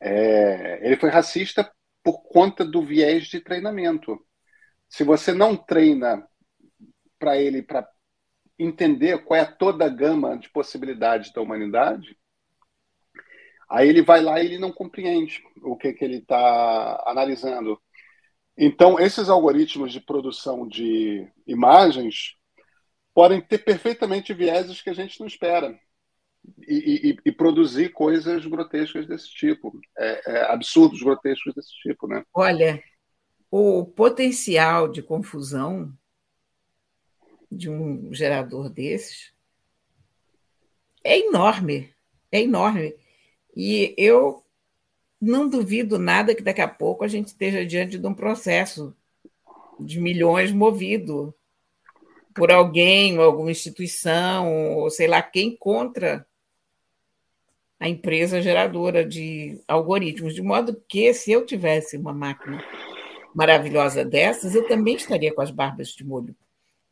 É, 0.00 0.84
ele 0.84 0.96
foi 0.96 1.10
racista 1.10 1.70
por 2.02 2.22
conta 2.22 2.64
do 2.64 2.82
viés 2.82 3.26
de 3.26 3.40
treinamento. 3.40 4.18
Se 4.88 5.04
você 5.04 5.32
não 5.32 5.56
treina 5.56 6.26
para 7.22 7.36
ele 7.36 7.62
para 7.62 7.88
entender 8.58 9.24
qual 9.24 9.38
é 9.38 9.44
toda 9.44 9.84
a 9.84 9.88
gama 9.88 10.36
de 10.36 10.50
possibilidades 10.50 11.32
da 11.32 11.40
humanidade, 11.40 12.18
aí 13.70 13.88
ele 13.88 14.02
vai 14.02 14.20
lá 14.20 14.40
e 14.42 14.46
ele 14.46 14.58
não 14.58 14.72
compreende 14.72 15.40
o 15.62 15.76
que, 15.76 15.92
que 15.92 16.04
ele 16.04 16.16
está 16.16 17.00
analisando. 17.06 17.80
Então, 18.58 18.98
esses 18.98 19.28
algoritmos 19.28 19.92
de 19.92 20.00
produção 20.00 20.66
de 20.66 21.30
imagens 21.46 22.34
podem 23.14 23.40
ter 23.40 23.58
perfeitamente 23.58 24.34
vieses 24.34 24.82
que 24.82 24.90
a 24.90 24.94
gente 24.94 25.20
não 25.20 25.28
espera. 25.28 25.78
e, 26.66 27.10
e, 27.10 27.16
e, 27.26 27.30
produzir 27.30 27.90
coisas 27.90 28.44
grotescas 28.46 29.06
desse 29.06 29.28
tipo, 29.28 29.72
é, 29.96 30.22
é, 30.26 30.52
absurdos 30.52 31.00
grotescos 31.00 31.54
desse 31.54 31.72
tipo, 31.84 32.08
né? 32.08 32.24
Olha, 32.34 32.82
o 33.48 33.84
potencial 33.84 34.88
de 34.88 35.02
confusão 35.02 35.96
de 37.56 37.70
um 37.70 38.12
gerador 38.12 38.68
desses. 38.68 39.32
É 41.04 41.18
enorme, 41.18 41.92
é 42.30 42.40
enorme. 42.40 42.94
E 43.54 43.94
eu 43.96 44.42
não 45.20 45.48
duvido 45.48 45.98
nada 45.98 46.34
que 46.34 46.42
daqui 46.42 46.60
a 46.60 46.68
pouco 46.68 47.04
a 47.04 47.08
gente 47.08 47.28
esteja 47.28 47.64
diante 47.64 47.98
de 47.98 48.06
um 48.06 48.14
processo 48.14 48.96
de 49.78 50.00
milhões 50.00 50.52
movido 50.52 51.34
por 52.34 52.50
alguém, 52.50 53.18
ou 53.18 53.24
alguma 53.24 53.50
instituição, 53.50 54.76
ou 54.76 54.90
sei 54.90 55.06
lá 55.06 55.22
quem 55.22 55.54
contra 55.56 56.26
a 57.78 57.88
empresa 57.88 58.40
geradora 58.40 59.04
de 59.04 59.60
algoritmos, 59.66 60.34
de 60.34 60.40
modo 60.40 60.80
que 60.88 61.12
se 61.12 61.32
eu 61.32 61.44
tivesse 61.44 61.96
uma 61.96 62.12
máquina 62.12 62.62
maravilhosa 63.34 64.04
dessas, 64.04 64.54
eu 64.54 64.66
também 64.68 64.94
estaria 64.94 65.34
com 65.34 65.42
as 65.42 65.50
barbas 65.50 65.88
de 65.88 66.04
molho, 66.04 66.34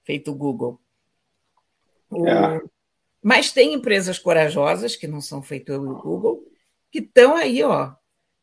feito 0.04 0.30
o 0.30 0.34
Google. 0.34 0.80
É. 2.12 2.60
Mas 3.22 3.52
tem 3.52 3.74
empresas 3.74 4.18
corajosas, 4.18 4.96
que 4.96 5.06
não 5.06 5.20
são 5.20 5.42
feito 5.42 5.72
o 5.72 6.00
Google, 6.00 6.42
que 6.90 6.98
estão 6.98 7.36
aí, 7.36 7.62
ó, 7.62 7.92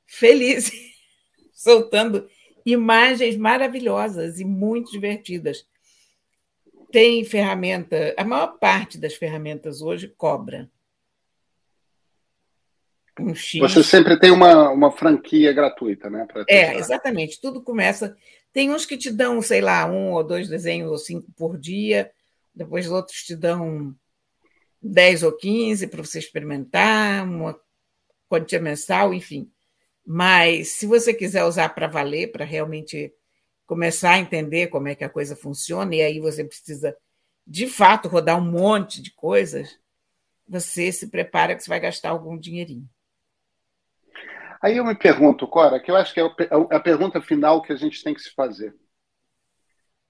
felizes, 0.05 0.71
soltando 1.53 2.29
imagens 2.65 3.35
maravilhosas 3.35 4.39
e 4.39 4.45
muito 4.45 4.91
divertidas. 4.91 5.65
Tem 6.91 7.23
ferramenta, 7.25 8.13
a 8.17 8.23
maior 8.23 8.57
parte 8.59 8.97
das 8.97 9.15
ferramentas 9.15 9.81
hoje 9.81 10.07
cobra 10.07 10.69
um 13.19 13.33
X. 13.33 13.59
Você 13.59 13.83
sempre 13.83 14.17
tem 14.19 14.31
uma, 14.31 14.69
uma 14.69 14.91
franquia 14.91 15.51
gratuita, 15.51 16.09
né? 16.09 16.27
É, 16.47 16.75
exatamente. 16.75 17.41
Tudo 17.41 17.61
começa. 17.61 18.15
Tem 18.57 18.71
uns 18.71 18.87
que 18.87 18.97
te 18.97 19.11
dão, 19.11 19.39
sei 19.39 19.61
lá, 19.61 19.85
um 19.85 20.13
ou 20.13 20.23
dois 20.23 20.49
desenhos 20.49 20.89
ou 20.89 20.97
cinco 20.97 21.31
por 21.33 21.59
dia, 21.59 22.11
depois 22.55 22.89
outros 22.89 23.21
te 23.21 23.35
dão 23.35 23.95
10 24.81 25.21
ou 25.21 25.31
15 25.31 25.85
para 25.85 26.01
você 26.03 26.17
experimentar, 26.17 27.23
uma 27.23 27.55
quantia 28.27 28.59
mensal, 28.59 29.13
enfim. 29.13 29.47
Mas 30.03 30.69
se 30.69 30.87
você 30.87 31.13
quiser 31.13 31.43
usar 31.43 31.69
para 31.69 31.85
valer, 31.85 32.31
para 32.31 32.43
realmente 32.45 33.13
começar 33.67 34.13
a 34.13 34.19
entender 34.19 34.69
como 34.69 34.87
é 34.87 34.95
que 34.95 35.03
a 35.03 35.09
coisa 35.09 35.35
funciona, 35.35 35.93
e 35.93 36.01
aí 36.01 36.19
você 36.19 36.43
precisa, 36.43 36.97
de 37.45 37.67
fato, 37.67 38.09
rodar 38.09 38.39
um 38.39 38.51
monte 38.51 39.03
de 39.03 39.11
coisas, 39.11 39.77
você 40.47 40.91
se 40.91 41.09
prepara 41.09 41.55
que 41.55 41.61
você 41.61 41.69
vai 41.69 41.79
gastar 41.79 42.09
algum 42.09 42.35
dinheirinho. 42.35 42.89
Aí 44.61 44.77
eu 44.77 44.85
me 44.85 44.95
pergunto, 44.95 45.47
Cora, 45.47 45.79
que 45.79 45.91
eu 45.91 45.95
acho 45.95 46.13
que 46.13 46.19
é, 46.19 46.23
é 46.23 46.75
a 46.75 46.79
pergunta 46.79 47.21
final 47.21 47.61
que 47.61 47.71
a 47.71 47.75
gente 47.75 48.03
tem 48.03 48.13
que 48.13 48.21
se 48.21 48.33
fazer. 48.33 48.75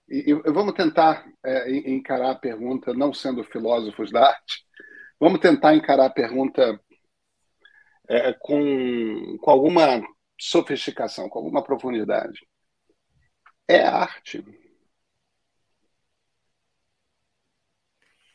E, 0.10 0.32
e 0.32 0.52
vamos 0.52 0.74
tentar 0.74 1.26
é, 1.46 1.70
encarar 1.90 2.32
a 2.32 2.36
pergunta, 2.36 2.94
não 2.94 3.14
sendo 3.14 3.44
filósofos 3.44 4.12
da 4.12 4.28
arte, 4.30 4.66
vamos 5.20 5.40
tentar 5.40 5.76
encarar 5.76 6.06
a 6.06 6.10
pergunta 6.10 6.80
é, 8.10 8.34
com, 8.34 9.38
com 9.42 9.52
alguma 9.52 10.02
sofisticação, 10.40 11.28
com 11.30 11.40
alguma 11.40 11.64
profundidade. 11.64 12.48
É 13.68 13.82
arte. 13.86 14.44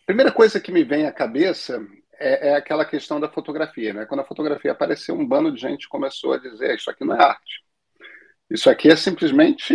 Primeira 0.05 0.33
coisa 0.33 0.61
que 0.61 0.71
me 0.71 0.85
vem 0.85 1.07
à 1.07 1.13
cabeça 1.13 1.81
é, 2.23 2.49
é, 2.49 2.55
aquela 2.57 2.85
questão 2.85 3.19
da 3.21 3.29
fotografia. 3.29 3.93
Né? 3.93 4.07
Quando 4.07 4.21
a 4.21 4.27
fotografia 4.27 4.73
apareceu, 4.73 5.15
um 5.15 5.27
bando 5.27 5.53
de 5.53 5.61
gente 5.61 5.89
começou 5.89 6.33
a 6.33 6.39
dizer: 6.39 6.77
Isso 6.77 6.91
aqui 6.91 7.05
não 7.05 7.15
é 7.15 7.23
arte. 7.23 7.63
Isso 8.51 8.71
aqui 8.71 8.91
é 8.91 8.97
simplesmente 8.97 9.75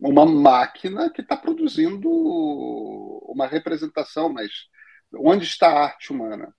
uma 0.00 0.26
máquina 0.26 1.10
que 1.10 1.22
está 1.22 1.36
produzindo 1.36 2.08
uma 3.28 3.46
representação, 3.46 4.28
mas 4.28 4.50
onde 5.14 5.44
está 5.44 5.68
a 5.68 5.84
arte 5.84 6.12
humana? 6.12 6.52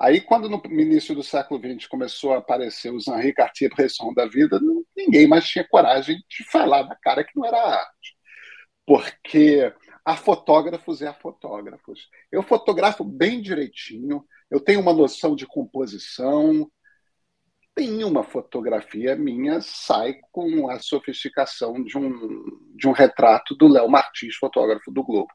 Aí, 0.00 0.20
quando 0.20 0.48
no 0.48 0.62
início 0.66 1.14
do 1.14 1.24
século 1.24 1.60
XX 1.60 1.86
começou 1.88 2.32
a 2.32 2.38
aparecer 2.38 2.92
os 2.92 3.08
Henri 3.08 3.34
Cartier-Bresson 3.34 4.14
da 4.14 4.26
vida, 4.26 4.60
ninguém 4.96 5.26
mais 5.26 5.46
tinha 5.46 5.66
coragem 5.68 6.16
de 6.28 6.44
falar 6.50 6.82
da 6.84 6.96
cara 6.96 7.24
que 7.24 7.32
não 7.36 7.44
era 7.44 7.60
arte. 7.60 8.16
Porque 8.86 9.72
há 10.08 10.16
fotógrafos 10.16 11.02
e 11.02 11.06
há 11.06 11.12
fotógrafos. 11.12 12.08
Eu 12.32 12.42
fotografo 12.42 13.04
bem 13.04 13.42
direitinho, 13.42 14.24
eu 14.50 14.58
tenho 14.58 14.80
uma 14.80 14.94
noção 14.94 15.36
de 15.36 15.46
composição. 15.46 16.66
Nenhuma 17.76 18.24
fotografia 18.24 19.14
minha 19.14 19.60
sai 19.60 20.14
com 20.32 20.70
a 20.70 20.78
sofisticação 20.78 21.84
de 21.84 21.98
um, 21.98 22.42
de 22.74 22.88
um 22.88 22.92
retrato 22.92 23.54
do 23.54 23.68
Léo 23.68 23.86
Martins, 23.86 24.34
fotógrafo 24.36 24.90
do 24.90 25.04
Globo. 25.04 25.28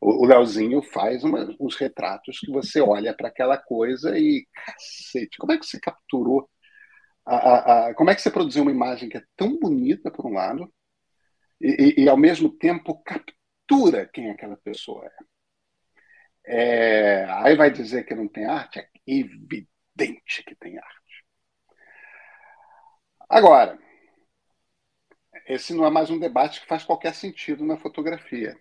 O 0.00 0.24
Léozinho 0.24 0.80
faz 0.80 1.22
uma, 1.22 1.54
uns 1.60 1.76
retratos 1.76 2.40
que 2.40 2.50
você 2.50 2.80
olha 2.80 3.14
para 3.14 3.28
aquela 3.28 3.58
coisa 3.58 4.18
e, 4.18 4.46
cacete, 4.54 5.36
como 5.38 5.52
é 5.52 5.58
que 5.58 5.66
você 5.66 5.78
capturou? 5.78 6.48
A, 7.26 7.36
a, 7.36 7.88
a, 7.88 7.94
como 7.94 8.08
é 8.08 8.14
que 8.14 8.22
você 8.22 8.30
produziu 8.30 8.62
uma 8.62 8.72
imagem 8.72 9.10
que 9.10 9.18
é 9.18 9.22
tão 9.36 9.58
bonita, 9.58 10.10
por 10.10 10.26
um 10.26 10.32
lado, 10.32 10.72
e, 11.60 11.94
e, 12.00 12.04
e 12.04 12.08
ao 12.08 12.16
mesmo 12.16 12.48
tempo 12.48 13.00
captura 13.04 13.41
captura 13.72 14.06
quem 14.06 14.30
aquela 14.30 14.56
pessoa 14.56 15.10
é. 16.44 17.22
é. 17.24 17.26
Aí 17.30 17.56
vai 17.56 17.70
dizer 17.70 18.04
que 18.04 18.14
não 18.14 18.28
tem 18.28 18.44
arte? 18.44 18.78
É 18.78 18.88
evidente 19.06 20.44
que 20.46 20.54
tem 20.54 20.78
arte. 20.78 21.24
Agora, 23.28 23.78
esse 25.46 25.72
não 25.72 25.86
é 25.86 25.90
mais 25.90 26.10
um 26.10 26.18
debate 26.18 26.60
que 26.60 26.66
faz 26.66 26.84
qualquer 26.84 27.14
sentido 27.14 27.64
na 27.64 27.78
fotografia. 27.78 28.56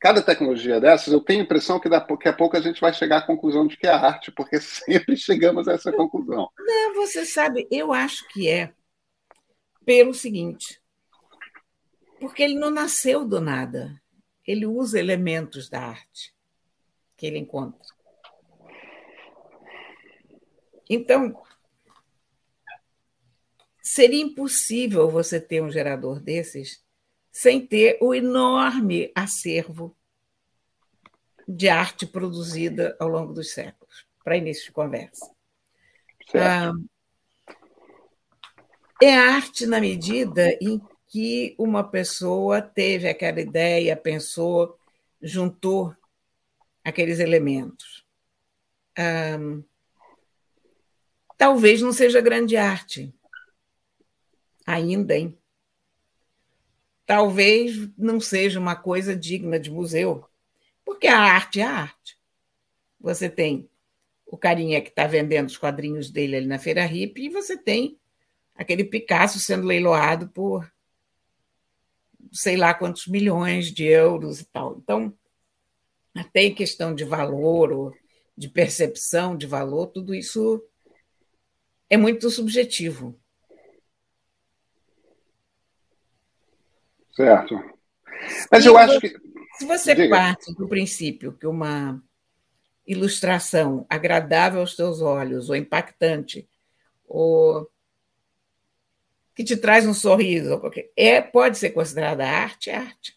Cada 0.00 0.22
tecnologia 0.22 0.80
dessas, 0.80 1.12
eu 1.12 1.20
tenho 1.20 1.40
a 1.40 1.44
impressão 1.44 1.80
que 1.80 1.88
daqui 1.88 2.28
a 2.28 2.32
pouco 2.32 2.56
a 2.56 2.60
gente 2.60 2.80
vai 2.80 2.92
chegar 2.92 3.18
à 3.18 3.26
conclusão 3.26 3.66
de 3.66 3.76
que 3.76 3.86
é 3.86 3.90
arte, 3.90 4.30
porque 4.32 4.60
sempre 4.60 5.16
chegamos 5.16 5.68
a 5.68 5.72
essa 5.74 5.92
conclusão. 5.92 6.50
Não, 6.58 6.94
você 6.94 7.24
sabe, 7.24 7.66
eu 7.70 7.92
acho 7.92 8.26
que 8.28 8.48
é 8.48 8.72
pelo 9.84 10.14
seguinte, 10.14 10.80
porque 12.18 12.42
ele 12.42 12.58
não 12.58 12.70
nasceu 12.70 13.26
do 13.26 13.40
nada 13.40 14.02
ele 14.46 14.66
usa 14.66 14.98
elementos 14.98 15.68
da 15.68 15.80
arte 15.80 16.34
que 17.16 17.26
ele 17.26 17.38
encontra. 17.38 17.88
Então, 20.88 21.42
seria 23.82 24.22
impossível 24.22 25.08
você 25.10 25.40
ter 25.40 25.62
um 25.62 25.70
gerador 25.70 26.20
desses 26.20 26.84
sem 27.30 27.66
ter 27.66 27.98
o 28.00 28.14
enorme 28.14 29.10
acervo 29.14 29.96
de 31.48 31.68
arte 31.68 32.06
produzida 32.06 32.96
ao 32.98 33.08
longo 33.08 33.32
dos 33.32 33.52
séculos, 33.52 34.06
para 34.22 34.36
início 34.36 34.66
de 34.66 34.72
conversa. 34.72 35.30
Ah, 36.34 36.72
é 39.02 39.14
arte 39.14 39.66
na 39.66 39.80
medida 39.80 40.56
em 40.60 40.80
que 41.14 41.54
uma 41.56 41.84
pessoa 41.84 42.60
teve 42.60 43.08
aquela 43.08 43.40
ideia, 43.40 43.96
pensou, 43.96 44.76
juntou 45.22 45.94
aqueles 46.82 47.20
elementos. 47.20 48.04
Talvez 51.38 51.80
não 51.80 51.92
seja 51.92 52.20
grande 52.20 52.56
arte, 52.56 53.14
ainda, 54.66 55.16
hein? 55.16 55.38
Talvez 57.06 57.88
não 57.96 58.18
seja 58.18 58.58
uma 58.58 58.74
coisa 58.74 59.14
digna 59.14 59.56
de 59.56 59.70
museu, 59.70 60.28
porque 60.84 61.06
a 61.06 61.20
arte 61.20 61.60
é 61.60 61.64
a 61.64 61.76
arte. 61.82 62.18
Você 62.98 63.30
tem 63.30 63.70
o 64.26 64.36
carinha 64.36 64.82
que 64.82 64.88
está 64.88 65.06
vendendo 65.06 65.46
os 65.46 65.56
quadrinhos 65.56 66.10
dele 66.10 66.38
ali 66.38 66.46
na 66.46 66.58
Feira 66.58 66.84
Hip 66.84 67.22
e 67.22 67.28
você 67.28 67.56
tem 67.56 68.00
aquele 68.52 68.82
Picasso 68.82 69.38
sendo 69.38 69.64
leiloado 69.64 70.26
por 70.30 70.74
sei 72.34 72.56
lá 72.56 72.74
quantos 72.74 73.06
milhões 73.06 73.72
de 73.72 73.84
euros 73.84 74.40
e 74.40 74.44
tal. 74.46 74.76
Então, 74.76 75.16
até 76.14 76.42
em 76.42 76.54
questão 76.54 76.94
de 76.94 77.04
valor 77.04 77.72
ou 77.72 77.94
de 78.36 78.48
percepção 78.48 79.36
de 79.36 79.46
valor, 79.46 79.86
tudo 79.86 80.14
isso 80.14 80.62
é 81.88 81.96
muito 81.96 82.28
subjetivo. 82.28 83.18
Certo. 87.14 87.54
Mas 88.50 88.66
eu 88.66 88.76
acho 88.76 89.00
que. 89.00 89.14
Se 89.56 89.64
você 89.64 89.94
Diga. 89.94 90.16
parte 90.16 90.52
do 90.54 90.66
princípio 90.66 91.32
que 91.32 91.46
uma 91.46 92.02
ilustração 92.84 93.86
agradável 93.88 94.60
aos 94.60 94.74
teus 94.74 95.00
olhos, 95.00 95.48
ou 95.48 95.54
impactante, 95.54 96.48
ou 97.06 97.70
que 99.34 99.44
te 99.44 99.56
traz 99.56 99.86
um 99.86 99.94
sorriso, 99.94 100.60
é 100.96 101.20
pode 101.20 101.58
ser 101.58 101.70
considerada 101.70 102.26
arte, 102.26 102.70
é 102.70 102.76
arte. 102.76 103.14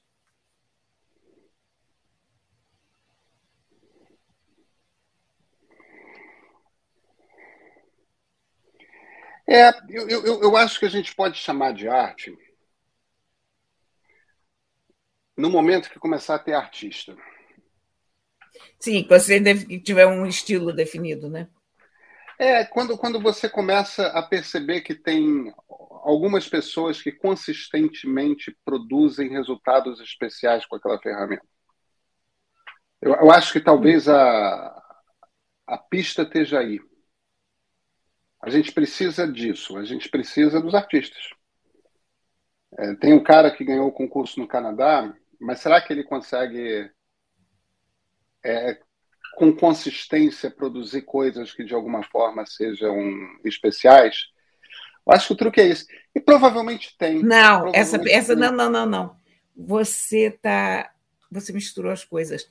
É, 9.49 9.69
eu, 9.89 10.09
eu, 10.09 10.41
eu 10.41 10.57
acho 10.57 10.77
que 10.77 10.85
a 10.85 10.89
gente 10.89 11.15
pode 11.15 11.37
chamar 11.37 11.73
de 11.73 11.87
arte 11.87 12.37
no 15.37 15.49
momento 15.49 15.89
que 15.89 15.99
começar 15.99 16.35
a 16.35 16.39
ter 16.39 16.53
artista. 16.53 17.15
Sim, 18.79 19.03
quando 19.03 19.21
você 19.21 19.79
tiver 19.79 20.07
um 20.07 20.25
estilo 20.25 20.73
definido, 20.73 21.29
né? 21.29 21.47
É, 22.39 22.65
quando, 22.65 22.97
quando 22.97 23.19
você 23.19 23.49
começa 23.49 24.07
a 24.07 24.21
perceber 24.21 24.81
que 24.81 24.93
tem 24.93 25.53
algumas 26.07 26.47
pessoas 26.47 27.01
que 27.01 27.11
consistentemente 27.11 28.57
produzem 28.63 29.29
resultados 29.29 29.99
especiais 29.99 30.65
com 30.65 30.77
aquela 30.77 30.97
ferramenta. 31.01 31.45
Eu, 33.01 33.13
eu 33.13 33.29
acho 33.29 33.51
que 33.51 33.59
talvez 33.59 34.07
a, 34.07 34.83
a 35.67 35.77
pista 35.77 36.21
esteja 36.21 36.59
aí. 36.59 36.79
A 38.41 38.49
gente 38.49 38.71
precisa 38.71 39.29
disso, 39.29 39.77
a 39.77 39.83
gente 39.83 40.07
precisa 40.07 40.61
dos 40.61 40.73
artistas. 40.73 41.21
É, 42.79 42.95
tem 42.95 43.13
um 43.13 43.21
cara 43.21 43.51
que 43.51 43.65
ganhou 43.65 43.87
o 43.87 43.93
concurso 43.93 44.39
no 44.39 44.47
Canadá, 44.47 45.13
mas 45.41 45.59
será 45.59 45.81
que 45.81 45.91
ele 45.91 46.05
consegue 46.05 46.89
é, 48.45 48.79
com 49.35 49.53
consistência 49.53 50.49
produzir 50.49 51.01
coisas 51.01 51.53
que 51.53 51.65
de 51.65 51.73
alguma 51.73 52.01
forma 52.01 52.45
sejam 52.45 52.95
especiais? 53.43 54.36
Eu 55.07 55.13
acho 55.13 55.27
que 55.27 55.33
o 55.33 55.37
truque 55.37 55.61
é 55.61 55.67
esse. 55.67 55.87
E 56.13 56.19
provavelmente 56.19 56.95
tem. 56.97 57.23
Não, 57.23 57.61
provavelmente 57.61 57.77
essa, 57.77 58.09
essa 58.09 58.35
tem. 58.35 58.43
não, 58.43 58.51
não, 58.51 58.69
não, 58.69 58.85
não. 58.85 59.15
Você 59.55 60.31
tá, 60.31 60.91
você 61.31 61.53
misturou 61.53 61.91
as 61.91 62.03
coisas. 62.03 62.49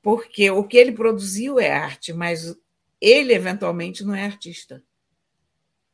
Porque 0.00 0.50
o 0.50 0.64
que 0.64 0.76
ele 0.76 0.92
produziu 0.92 1.60
é 1.60 1.70
arte, 1.70 2.12
mas 2.12 2.56
ele 3.00 3.34
eventualmente 3.34 4.02
não 4.02 4.14
é 4.14 4.24
artista. 4.24 4.82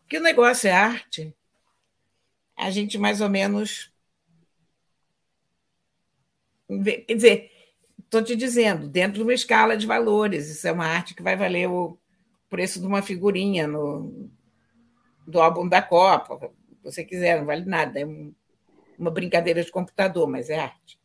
Porque 0.02 0.18
o 0.18 0.22
negócio 0.22 0.68
é 0.68 0.72
arte. 0.72 1.34
A 2.56 2.70
gente 2.70 2.96
mais 2.96 3.20
ou 3.20 3.28
menos 3.28 3.92
Quer 7.06 7.14
dizer, 7.14 7.50
estou 7.98 8.22
te 8.22 8.36
dizendo, 8.36 8.88
dentro 8.88 9.14
de 9.14 9.22
uma 9.22 9.32
escala 9.32 9.74
de 9.74 9.86
valores, 9.86 10.50
isso 10.50 10.68
é 10.68 10.72
uma 10.72 10.84
arte 10.84 11.14
que 11.14 11.22
vai 11.22 11.34
valer 11.34 11.66
o 11.66 11.98
preço 12.50 12.78
de 12.78 12.86
uma 12.86 13.00
figurinha 13.00 13.66
no, 13.66 14.30
do 15.28 15.40
álbum 15.40 15.68
da 15.68 15.82
Copa, 15.82 16.50
você 16.82 17.04
quiser, 17.04 17.38
não 17.38 17.44
vale 17.44 17.66
nada, 17.66 18.00
é 18.00 18.06
um, 18.06 18.34
uma 18.98 19.10
brincadeira 19.10 19.62
de 19.62 19.70
computador, 19.70 20.26
mas 20.26 20.48
é 20.48 20.58
arte. 20.58 20.98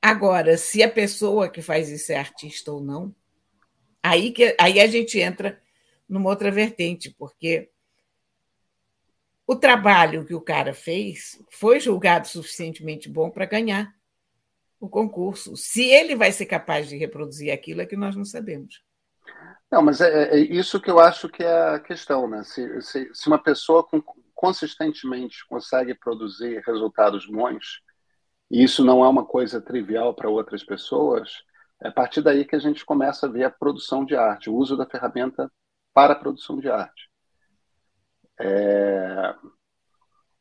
Agora, 0.00 0.56
se 0.56 0.82
a 0.82 0.90
pessoa 0.90 1.48
que 1.48 1.60
faz 1.60 1.90
isso 1.90 2.12
é 2.12 2.16
artista 2.16 2.72
ou 2.72 2.80
não, 2.80 3.14
aí, 4.02 4.32
que, 4.32 4.56
aí 4.58 4.80
a 4.80 4.86
gente 4.86 5.18
entra 5.18 5.62
numa 6.08 6.30
outra 6.30 6.50
vertente, 6.50 7.10
porque 7.10 7.70
o 9.46 9.54
trabalho 9.54 10.24
que 10.24 10.34
o 10.34 10.40
cara 10.40 10.72
fez 10.72 11.38
foi 11.50 11.78
julgado 11.80 12.26
suficientemente 12.26 13.08
bom 13.08 13.30
para 13.30 13.44
ganhar 13.44 13.94
o 14.80 14.88
concurso. 14.88 15.56
Se 15.56 15.84
ele 15.84 16.16
vai 16.16 16.32
ser 16.32 16.46
capaz 16.46 16.88
de 16.88 16.96
reproduzir 16.96 17.52
aquilo, 17.52 17.82
é 17.82 17.86
que 17.86 17.96
nós 17.96 18.16
não 18.16 18.24
sabemos. 18.24 18.82
Não, 19.74 19.82
mas 19.82 20.00
é, 20.00 20.36
é 20.36 20.38
isso 20.38 20.80
que 20.80 20.88
eu 20.88 21.00
acho 21.00 21.28
que 21.28 21.42
é 21.42 21.74
a 21.74 21.80
questão, 21.80 22.28
né? 22.28 22.44
Se, 22.44 22.80
se, 22.80 23.10
se 23.12 23.26
uma 23.26 23.42
pessoa 23.42 23.82
com, 23.82 24.00
consistentemente 24.32 25.44
consegue 25.48 25.96
produzir 25.96 26.62
resultados 26.64 27.26
bons, 27.26 27.80
e 28.48 28.62
isso 28.62 28.84
não 28.84 29.04
é 29.04 29.08
uma 29.08 29.26
coisa 29.26 29.60
trivial 29.60 30.14
para 30.14 30.30
outras 30.30 30.62
pessoas, 30.62 31.42
é 31.82 31.88
a 31.88 31.92
partir 31.92 32.22
daí 32.22 32.44
que 32.44 32.54
a 32.54 32.58
gente 32.60 32.86
começa 32.86 33.26
a 33.26 33.28
ver 33.28 33.42
a 33.42 33.50
produção 33.50 34.04
de 34.04 34.14
arte, 34.14 34.48
o 34.48 34.54
uso 34.54 34.76
da 34.76 34.86
ferramenta 34.86 35.50
para 35.92 36.12
a 36.12 36.16
produção 36.16 36.60
de 36.60 36.70
arte. 36.70 37.10
É... 38.38 39.34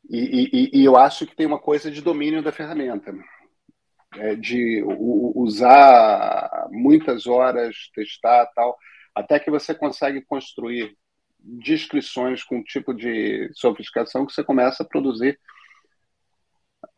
E, 0.07 0.69
e, 0.75 0.79
e, 0.79 0.85
eu 0.85 0.95
acho 0.95 1.25
que 1.25 1.35
tem 1.35 1.47
uma 1.47 1.59
coisa 1.59 1.89
de 1.89 2.01
domínio 2.01 2.43
da 2.43 2.51
ferramenta 2.51 3.11
é, 4.15 4.35
de 4.35 4.83
usar 4.85 6.67
muitas 6.69 7.25
horas, 7.25 7.89
testar 7.95 8.45
tal, 8.53 8.77
até 9.15 9.39
que 9.39 9.51
você 9.51 9.73
consegue 9.73 10.21
construir 10.21 10.97
descrições 11.39 12.43
com 12.43 12.57
um 12.57 12.63
tipo 12.63 12.93
de 12.93 13.49
sofisticação 13.53 14.25
que 14.25 14.33
você 14.33 14.43
começa 14.43 14.83
a 14.83 14.85
produzir. 14.87 15.39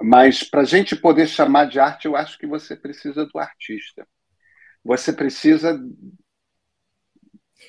Mas 0.02 0.44
para 0.44 0.62
a 0.62 0.66
gente 0.66 0.96
poder 0.96 1.28
chamar 1.28 1.66
de 1.66 1.80
arte, 1.80 2.06
eu 2.06 2.16
acho 2.16 2.38
que 2.38 2.48
você 2.48 2.76
precisa 2.76 3.26
do 3.26 3.40
artista. 3.40 4.08
Você 4.84 5.12
precisa 5.12 5.80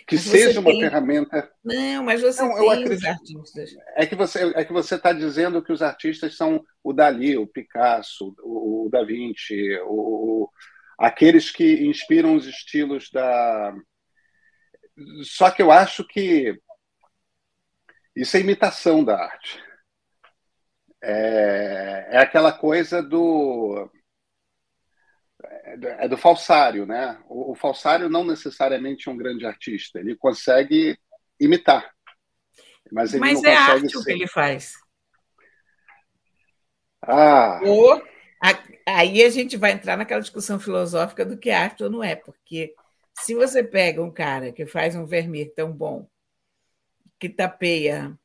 que 0.07 0.19
seja 0.19 0.61
uma 0.61 0.71
tem... 0.71 0.81
ferramenta. 0.81 1.51
Não, 1.65 2.05
mas 2.05 2.21
você 2.21 2.43
não, 2.43 2.55
tem 2.55 2.73
acredito... 2.73 2.93
os 2.93 3.05
artistas. 3.05 3.71
É 3.97 4.07
que 4.07 4.15
você 4.15 4.53
é 4.55 4.65
que 4.65 4.73
você 4.73 4.95
está 4.95 5.13
dizendo 5.13 5.63
que 5.63 5.73
os 5.73 5.83
artistas 5.83 6.37
são 6.37 6.65
o 6.83 6.93
Dali, 6.93 7.37
o 7.37 7.47
Picasso, 7.47 8.35
o, 8.43 8.87
o 8.87 8.91
Da 8.91 9.05
Vinci, 9.05 9.79
o, 9.85 10.49
aqueles 10.99 11.51
que 11.51 11.87
inspiram 11.87 12.35
os 12.35 12.47
estilos 12.47 13.11
da. 13.11 13.75
Só 15.23 15.51
que 15.51 15.63
eu 15.63 15.71
acho 15.71 16.07
que 16.07 16.59
isso 18.15 18.37
é 18.37 18.41
imitação 18.41 19.05
da 19.05 19.23
arte. 19.23 19.63
É, 21.03 22.09
é 22.13 22.19
aquela 22.19 22.53
coisa 22.53 23.03
do 23.03 23.91
é, 25.45 26.09
do 26.09 26.17
falsário, 26.17 26.87
né? 26.87 27.23
O, 27.29 27.53
o 27.53 27.55
falsário 27.55 28.09
não 28.09 28.25
necessariamente 28.25 29.09
é 29.09 29.13
um 29.13 29.17
grande 29.17 29.47
artista, 29.47 30.01
ele 30.01 30.17
consegue 30.17 30.99
imitar, 31.39 31.91
mas 32.91 33.13
ele 33.13 33.21
mas 33.21 33.43
não 33.43 33.51
é 33.51 33.57
consegue 33.57 33.85
arte 33.85 33.97
o 33.99 34.05
que 34.05 34.13
ele 34.13 34.27
faz. 34.27 34.75
Ah. 37.03 37.61
Ou 37.65 38.03
aí 38.87 39.23
a 39.23 39.31
gente 39.31 39.57
vai 39.57 39.73
entrar 39.73 39.97
naquela 39.97 40.21
discussão 40.21 40.59
filosófica 40.59 41.25
do 41.25 41.37
que 41.37 41.51
é 41.51 41.57
arte 41.57 41.85
ou 41.85 41.91
não 41.91 42.03
é, 42.03 42.17
porque 42.17 42.75
se 43.19 43.35
você 43.35 43.63
pega 43.63 44.03
um 44.03 44.11
cara 44.11 44.53
que 44.53 44.67
faz 44.67 44.95
um 44.95 45.07
vermelho 45.07 45.53
tão 45.55 45.73
bom, 45.73 46.09
que 47.19 47.29
tapeia 47.29 48.17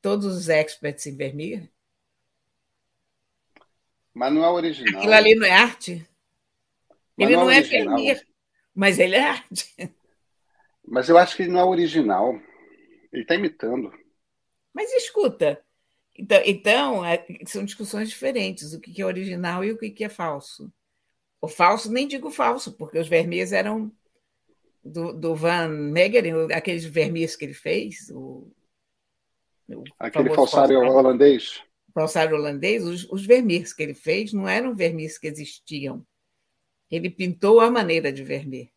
todos 0.00 0.26
os 0.26 0.48
experts 0.48 1.06
em 1.06 1.16
vermelho, 1.16 1.68
mas 4.14 4.32
não 4.32 4.44
é 4.44 4.50
original. 4.50 4.98
Aquilo 4.98 5.14
ali 5.14 5.34
não 5.34 5.46
é 5.46 5.50
arte? 5.50 6.06
Mas 7.16 7.28
ele 7.28 7.36
não 7.36 7.44
não 7.44 7.50
é 7.50 7.54
é 7.54 7.58
original. 7.58 7.96
vermelho, 7.96 8.26
mas 8.74 8.98
ele 8.98 9.16
é 9.16 9.22
arte. 9.22 9.74
Mas 10.86 11.08
eu 11.08 11.16
acho 11.16 11.36
que 11.36 11.42
ele 11.42 11.52
não 11.52 11.60
é 11.60 11.64
original. 11.64 12.38
Ele 13.12 13.22
está 13.22 13.34
imitando. 13.34 13.92
Mas 14.74 14.92
escuta, 14.92 15.62
então, 16.14 16.42
então 16.44 17.04
é, 17.04 17.24
são 17.46 17.64
discussões 17.64 18.08
diferentes, 18.08 18.72
o 18.72 18.80
que 18.80 19.00
é 19.00 19.06
original 19.06 19.64
e 19.64 19.72
o 19.72 19.78
que 19.78 20.04
é 20.04 20.08
falso. 20.08 20.72
O 21.40 21.48
falso, 21.48 21.90
nem 21.90 22.06
digo 22.06 22.30
falso, 22.30 22.72
porque 22.72 22.98
os 22.98 23.08
vermelhos 23.08 23.52
eram 23.52 23.92
do, 24.84 25.12
do 25.12 25.34
Van 25.34 25.68
Meegeren, 25.68 26.52
aqueles 26.52 26.84
vermelhos 26.84 27.36
que 27.36 27.44
ele 27.44 27.54
fez, 27.54 28.10
o, 28.10 28.50
o 29.68 29.84
aquele 29.98 30.34
falsário 30.34 30.78
holandês. 30.78 31.62
Falsário 31.94 32.36
holandês, 32.36 32.84
os, 32.84 33.08
os 33.10 33.24
vermelhos 33.24 33.72
que 33.72 33.82
ele 33.82 33.94
fez 33.94 34.32
não 34.32 34.48
eram 34.48 34.74
vermelhos 34.74 35.18
que 35.18 35.26
existiam. 35.26 36.04
Ele 36.90 37.10
pintou 37.10 37.60
a 37.60 37.70
maneira 37.70 38.12
de 38.12 38.22
Vermeer. 38.22 38.70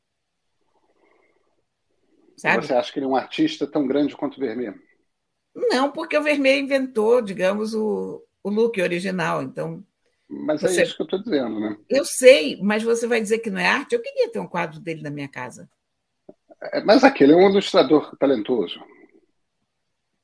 Sabe? 2.37 2.65
Você 2.65 2.73
acha 2.73 2.91
que 2.91 2.99
ele 2.99 3.05
é 3.05 3.09
um 3.09 3.15
artista 3.15 3.65
tão 3.65 3.87
grande 3.87 4.15
quanto 4.15 4.39
Vermeer? 4.39 4.79
Não, 5.55 5.91
porque 5.91 6.17
o 6.17 6.23
Vermeer 6.23 6.59
inventou, 6.59 7.21
digamos, 7.21 7.73
o, 7.73 8.21
o 8.43 8.49
look 8.49 8.81
original. 8.81 9.41
Então. 9.41 9.83
Mas 10.27 10.63
é 10.63 10.67
você... 10.67 10.83
isso 10.83 10.95
que 10.95 11.01
eu 11.01 11.05
estou 11.05 11.23
dizendo, 11.23 11.59
né? 11.59 11.77
Eu 11.89 12.03
sei, 12.03 12.59
mas 12.61 12.83
você 12.83 13.07
vai 13.07 13.21
dizer 13.21 13.39
que 13.39 13.49
não 13.49 13.59
é 13.59 13.67
arte? 13.67 13.95
Eu 13.95 14.01
queria 14.01 14.29
ter 14.29 14.39
um 14.39 14.47
quadro 14.47 14.79
dele 14.79 15.01
na 15.01 15.09
minha 15.09 15.29
casa. 15.29 15.69
É, 16.71 16.81
mas 16.81 17.03
aquele 17.03 17.33
é 17.33 17.35
um 17.35 17.49
ilustrador 17.49 18.15
talentoso. 18.17 18.79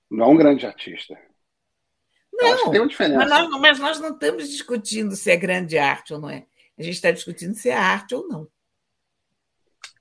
Não 0.09 0.25
é 0.25 0.29
um 0.29 0.37
grande 0.37 0.65
artista. 0.65 1.17
Não, 2.33 2.71
tem 2.71 2.81
uma 2.81 2.87
diferença. 2.87 3.19
Mas 3.19 3.29
nós, 3.29 3.61
mas 3.61 3.79
nós 3.79 3.99
não 3.99 4.09
estamos 4.09 4.49
discutindo 4.49 5.15
se 5.15 5.29
é 5.31 5.37
grande 5.37 5.77
arte 5.77 6.13
ou 6.13 6.19
não 6.19 6.29
é. 6.29 6.45
A 6.77 6.83
gente 6.83 6.95
está 6.95 7.11
discutindo 7.11 7.53
se 7.53 7.69
é 7.69 7.73
arte 7.73 8.15
ou 8.15 8.27
não. 8.27 8.47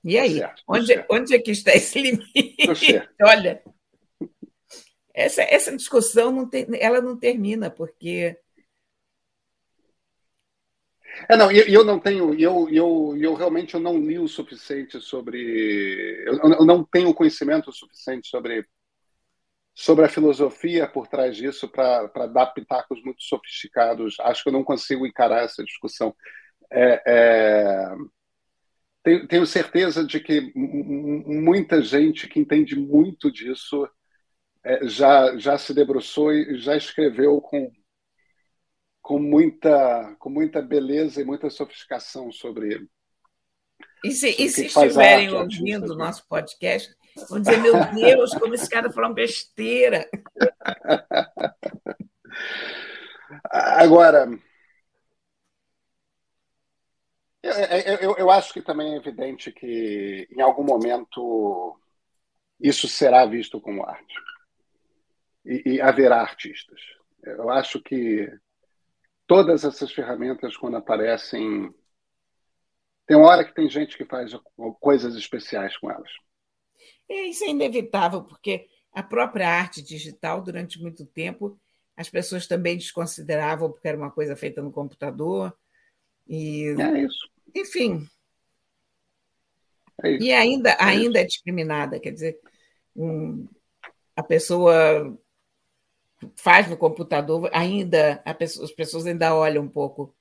E 0.03 0.17
aí? 0.17 0.39
Certo, 0.39 0.63
onde, 0.67 0.87
certo. 0.87 1.07
onde 1.11 1.35
é 1.35 1.39
que 1.39 1.51
está 1.51 1.71
esse 1.73 1.99
limite? 1.99 3.07
Olha, 3.21 3.61
essa, 5.13 5.43
essa 5.43 5.75
discussão 5.75 6.31
não 6.31 6.49
tem, 6.49 6.65
ela 6.79 7.01
não 7.01 7.17
termina, 7.17 7.69
porque. 7.69 8.37
É, 11.29 11.35
não, 11.37 11.51
eu, 11.51 11.65
eu 11.67 11.83
não 11.83 11.99
tenho, 11.99 12.33
eu, 12.39 12.67
eu, 12.69 13.15
eu 13.19 13.33
realmente 13.33 13.73
eu 13.73 13.79
não 13.79 13.97
li 13.97 14.19
o 14.19 14.27
suficiente 14.27 14.99
sobre. 15.01 16.23
Eu, 16.25 16.39
eu 16.59 16.65
não 16.65 16.83
tenho 16.83 17.13
conhecimento 17.13 17.71
suficiente 17.71 18.27
sobre, 18.27 18.65
sobre 19.73 20.05
a 20.05 20.09
filosofia 20.09 20.87
por 20.87 21.07
trás 21.07 21.35
disso 21.35 21.67
para 21.69 22.27
dar 22.27 22.47
pitacos 22.47 23.03
muito 23.03 23.23
sofisticados. 23.23 24.19
Acho 24.21 24.43
que 24.43 24.49
eu 24.49 24.53
não 24.53 24.63
consigo 24.63 25.05
encarar 25.05 25.43
essa 25.43 25.63
discussão. 25.63 26.15
É, 26.71 27.01
é, 27.05 27.95
tenho, 29.03 29.27
tenho, 29.27 29.45
certeza 29.45 30.05
de 30.05 30.19
que 30.19 30.51
muita 30.55 31.81
gente 31.81 32.27
que 32.27 32.39
entende 32.39 32.75
muito 32.75 33.31
disso 33.31 33.87
é, 34.63 34.87
já, 34.87 35.37
já 35.37 35.57
se 35.57 35.73
debruçou 35.73 36.31
e 36.33 36.57
já 36.57 36.75
escreveu 36.77 37.41
com, 37.41 37.71
com, 39.11 39.19
muita, 39.19 40.15
com 40.17 40.29
muita 40.29 40.61
beleza 40.61 41.21
e 41.21 41.25
muita 41.25 41.49
sofisticação 41.49 42.31
sobre. 42.31 42.87
E 44.05 44.11
se, 44.11 44.29
e 44.41 44.47
se 44.47 44.67
estiverem 44.67 45.33
ouvindo 45.33 45.91
o 45.91 45.97
nosso 45.97 46.25
podcast, 46.29 46.95
vão 47.29 47.41
dizer: 47.41 47.57
Meu 47.57 47.73
Deus, 47.93 48.33
como 48.35 48.53
esse 48.55 48.69
cara 48.69 48.89
falou 48.89 49.13
besteira. 49.13 50.09
Agora, 53.51 54.29
eu, 57.43 57.51
eu, 57.99 58.17
eu, 58.17 58.31
acho 58.31 58.53
que 58.53 58.61
também 58.61 58.93
é 58.93 58.97
evidente 58.97 59.51
que 59.51 60.25
em 60.31 60.39
algum 60.39 60.63
momento 60.63 61.77
isso 62.61 62.87
será 62.87 63.25
visto 63.25 63.59
como 63.59 63.83
arte. 63.83 64.15
E, 65.43 65.73
e 65.73 65.81
haverá 65.81 66.21
artistas. 66.21 66.79
Eu 67.23 67.49
acho 67.49 67.81
que 67.81 68.31
todas 69.31 69.63
essas 69.63 69.93
ferramentas, 69.93 70.57
quando 70.57 70.75
aparecem, 70.75 71.73
tem 73.07 73.15
uma 73.15 73.29
hora 73.29 73.45
que 73.45 73.55
tem 73.55 73.69
gente 73.69 73.95
que 73.95 74.03
faz 74.03 74.33
coisas 74.77 75.15
especiais 75.15 75.77
com 75.77 75.89
elas. 75.89 76.11
É, 77.07 77.27
isso 77.27 77.45
é 77.45 77.47
inevitável, 77.47 78.25
porque 78.25 78.67
a 78.91 79.01
própria 79.01 79.47
arte 79.47 79.81
digital, 79.81 80.41
durante 80.41 80.81
muito 80.81 81.05
tempo, 81.05 81.57
as 81.95 82.09
pessoas 82.09 82.45
também 82.45 82.75
desconsideravam 82.75 83.71
porque 83.71 83.87
era 83.87 83.97
uma 83.97 84.11
coisa 84.11 84.35
feita 84.35 84.61
no 84.61 84.69
computador. 84.69 85.57
E, 86.27 86.75
é 86.77 87.03
isso. 87.03 87.29
Enfim. 87.55 88.05
É 90.03 90.11
isso. 90.11 90.25
E 90.25 90.33
ainda, 90.33 90.71
é, 90.71 90.83
ainda 90.83 91.21
é 91.21 91.23
discriminada, 91.23 92.01
quer 92.01 92.11
dizer, 92.11 92.37
um, 92.93 93.47
a 94.13 94.23
pessoa 94.23 95.17
faz 96.35 96.67
no 96.69 96.77
computador, 96.77 97.49
ainda 97.53 98.21
pessoa, 98.37 98.65
as 98.65 98.71
pessoas 98.71 99.05
ainda 99.05 99.35
olham 99.35 99.63
um 99.63 99.69
pouco 99.69 100.15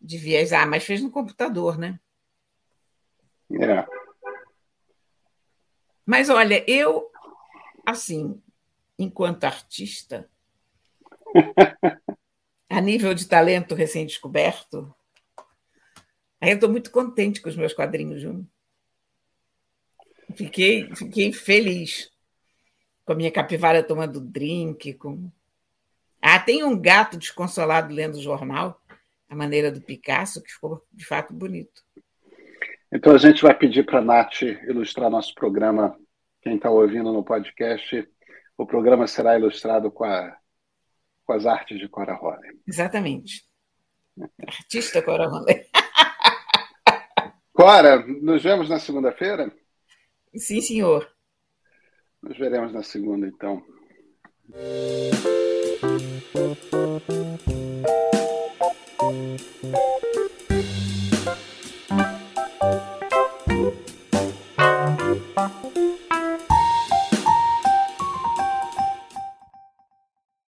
de 0.00 0.18
viés, 0.18 0.52
ah, 0.52 0.66
mas 0.66 0.84
fez 0.84 1.02
no 1.02 1.10
computador, 1.10 1.78
né? 1.78 1.98
É. 3.50 3.86
Mas 6.04 6.28
olha, 6.28 6.64
eu, 6.70 7.10
assim, 7.84 8.40
enquanto 8.98 9.44
artista, 9.44 10.28
a 12.68 12.80
nível 12.80 13.14
de 13.14 13.26
talento 13.26 13.74
recém-descoberto, 13.74 14.94
aí 16.40 16.50
eu 16.50 16.54
estou 16.54 16.70
muito 16.70 16.90
contente 16.90 17.40
com 17.40 17.48
os 17.48 17.56
meus 17.56 17.72
quadrinhos, 17.72 18.20
Júnior. 18.20 18.46
Fiquei, 20.34 20.94
fiquei 20.94 21.32
feliz 21.32 22.10
com 23.06 23.12
a 23.12 23.16
minha 23.16 23.30
capivara 23.30 23.82
tomando 23.82 24.20
drink. 24.20 24.92
Com... 24.94 25.30
Ah, 26.20 26.40
tem 26.40 26.64
um 26.64 26.78
gato 26.78 27.16
desconsolado 27.16 27.94
lendo 27.94 28.16
o 28.16 28.22
jornal, 28.22 28.82
a 29.30 29.34
maneira 29.34 29.70
do 29.70 29.80
Picasso, 29.80 30.42
que 30.42 30.52
ficou 30.52 30.84
de 30.92 31.06
fato 31.06 31.32
bonito. 31.32 31.82
Então 32.92 33.14
a 33.14 33.18
gente 33.18 33.42
vai 33.42 33.54
pedir 33.54 33.86
para 33.86 34.00
a 34.00 34.02
Nath 34.02 34.42
ilustrar 34.42 35.08
nosso 35.08 35.34
programa. 35.34 35.96
Quem 36.42 36.56
está 36.56 36.68
ouvindo 36.68 37.12
no 37.12 37.24
podcast, 37.24 38.08
o 38.58 38.66
programa 38.66 39.06
será 39.06 39.38
ilustrado 39.38 39.90
com, 39.90 40.04
a, 40.04 40.36
com 41.24 41.32
as 41.32 41.46
artes 41.46 41.78
de 41.78 41.88
Cora 41.88 42.14
Roller. 42.14 42.56
Exatamente. 42.66 43.44
Artista 44.46 45.02
Cora 45.02 45.28
Roller. 45.28 45.68
Cora, 47.52 48.04
nos 48.06 48.42
vemos 48.42 48.68
na 48.68 48.78
segunda-feira? 48.78 49.52
Sim, 50.34 50.60
senhor. 50.60 51.15
Nos 52.22 52.38
veremos 52.38 52.72
na 52.72 52.82
segunda, 52.82 53.26
então. 53.26 53.62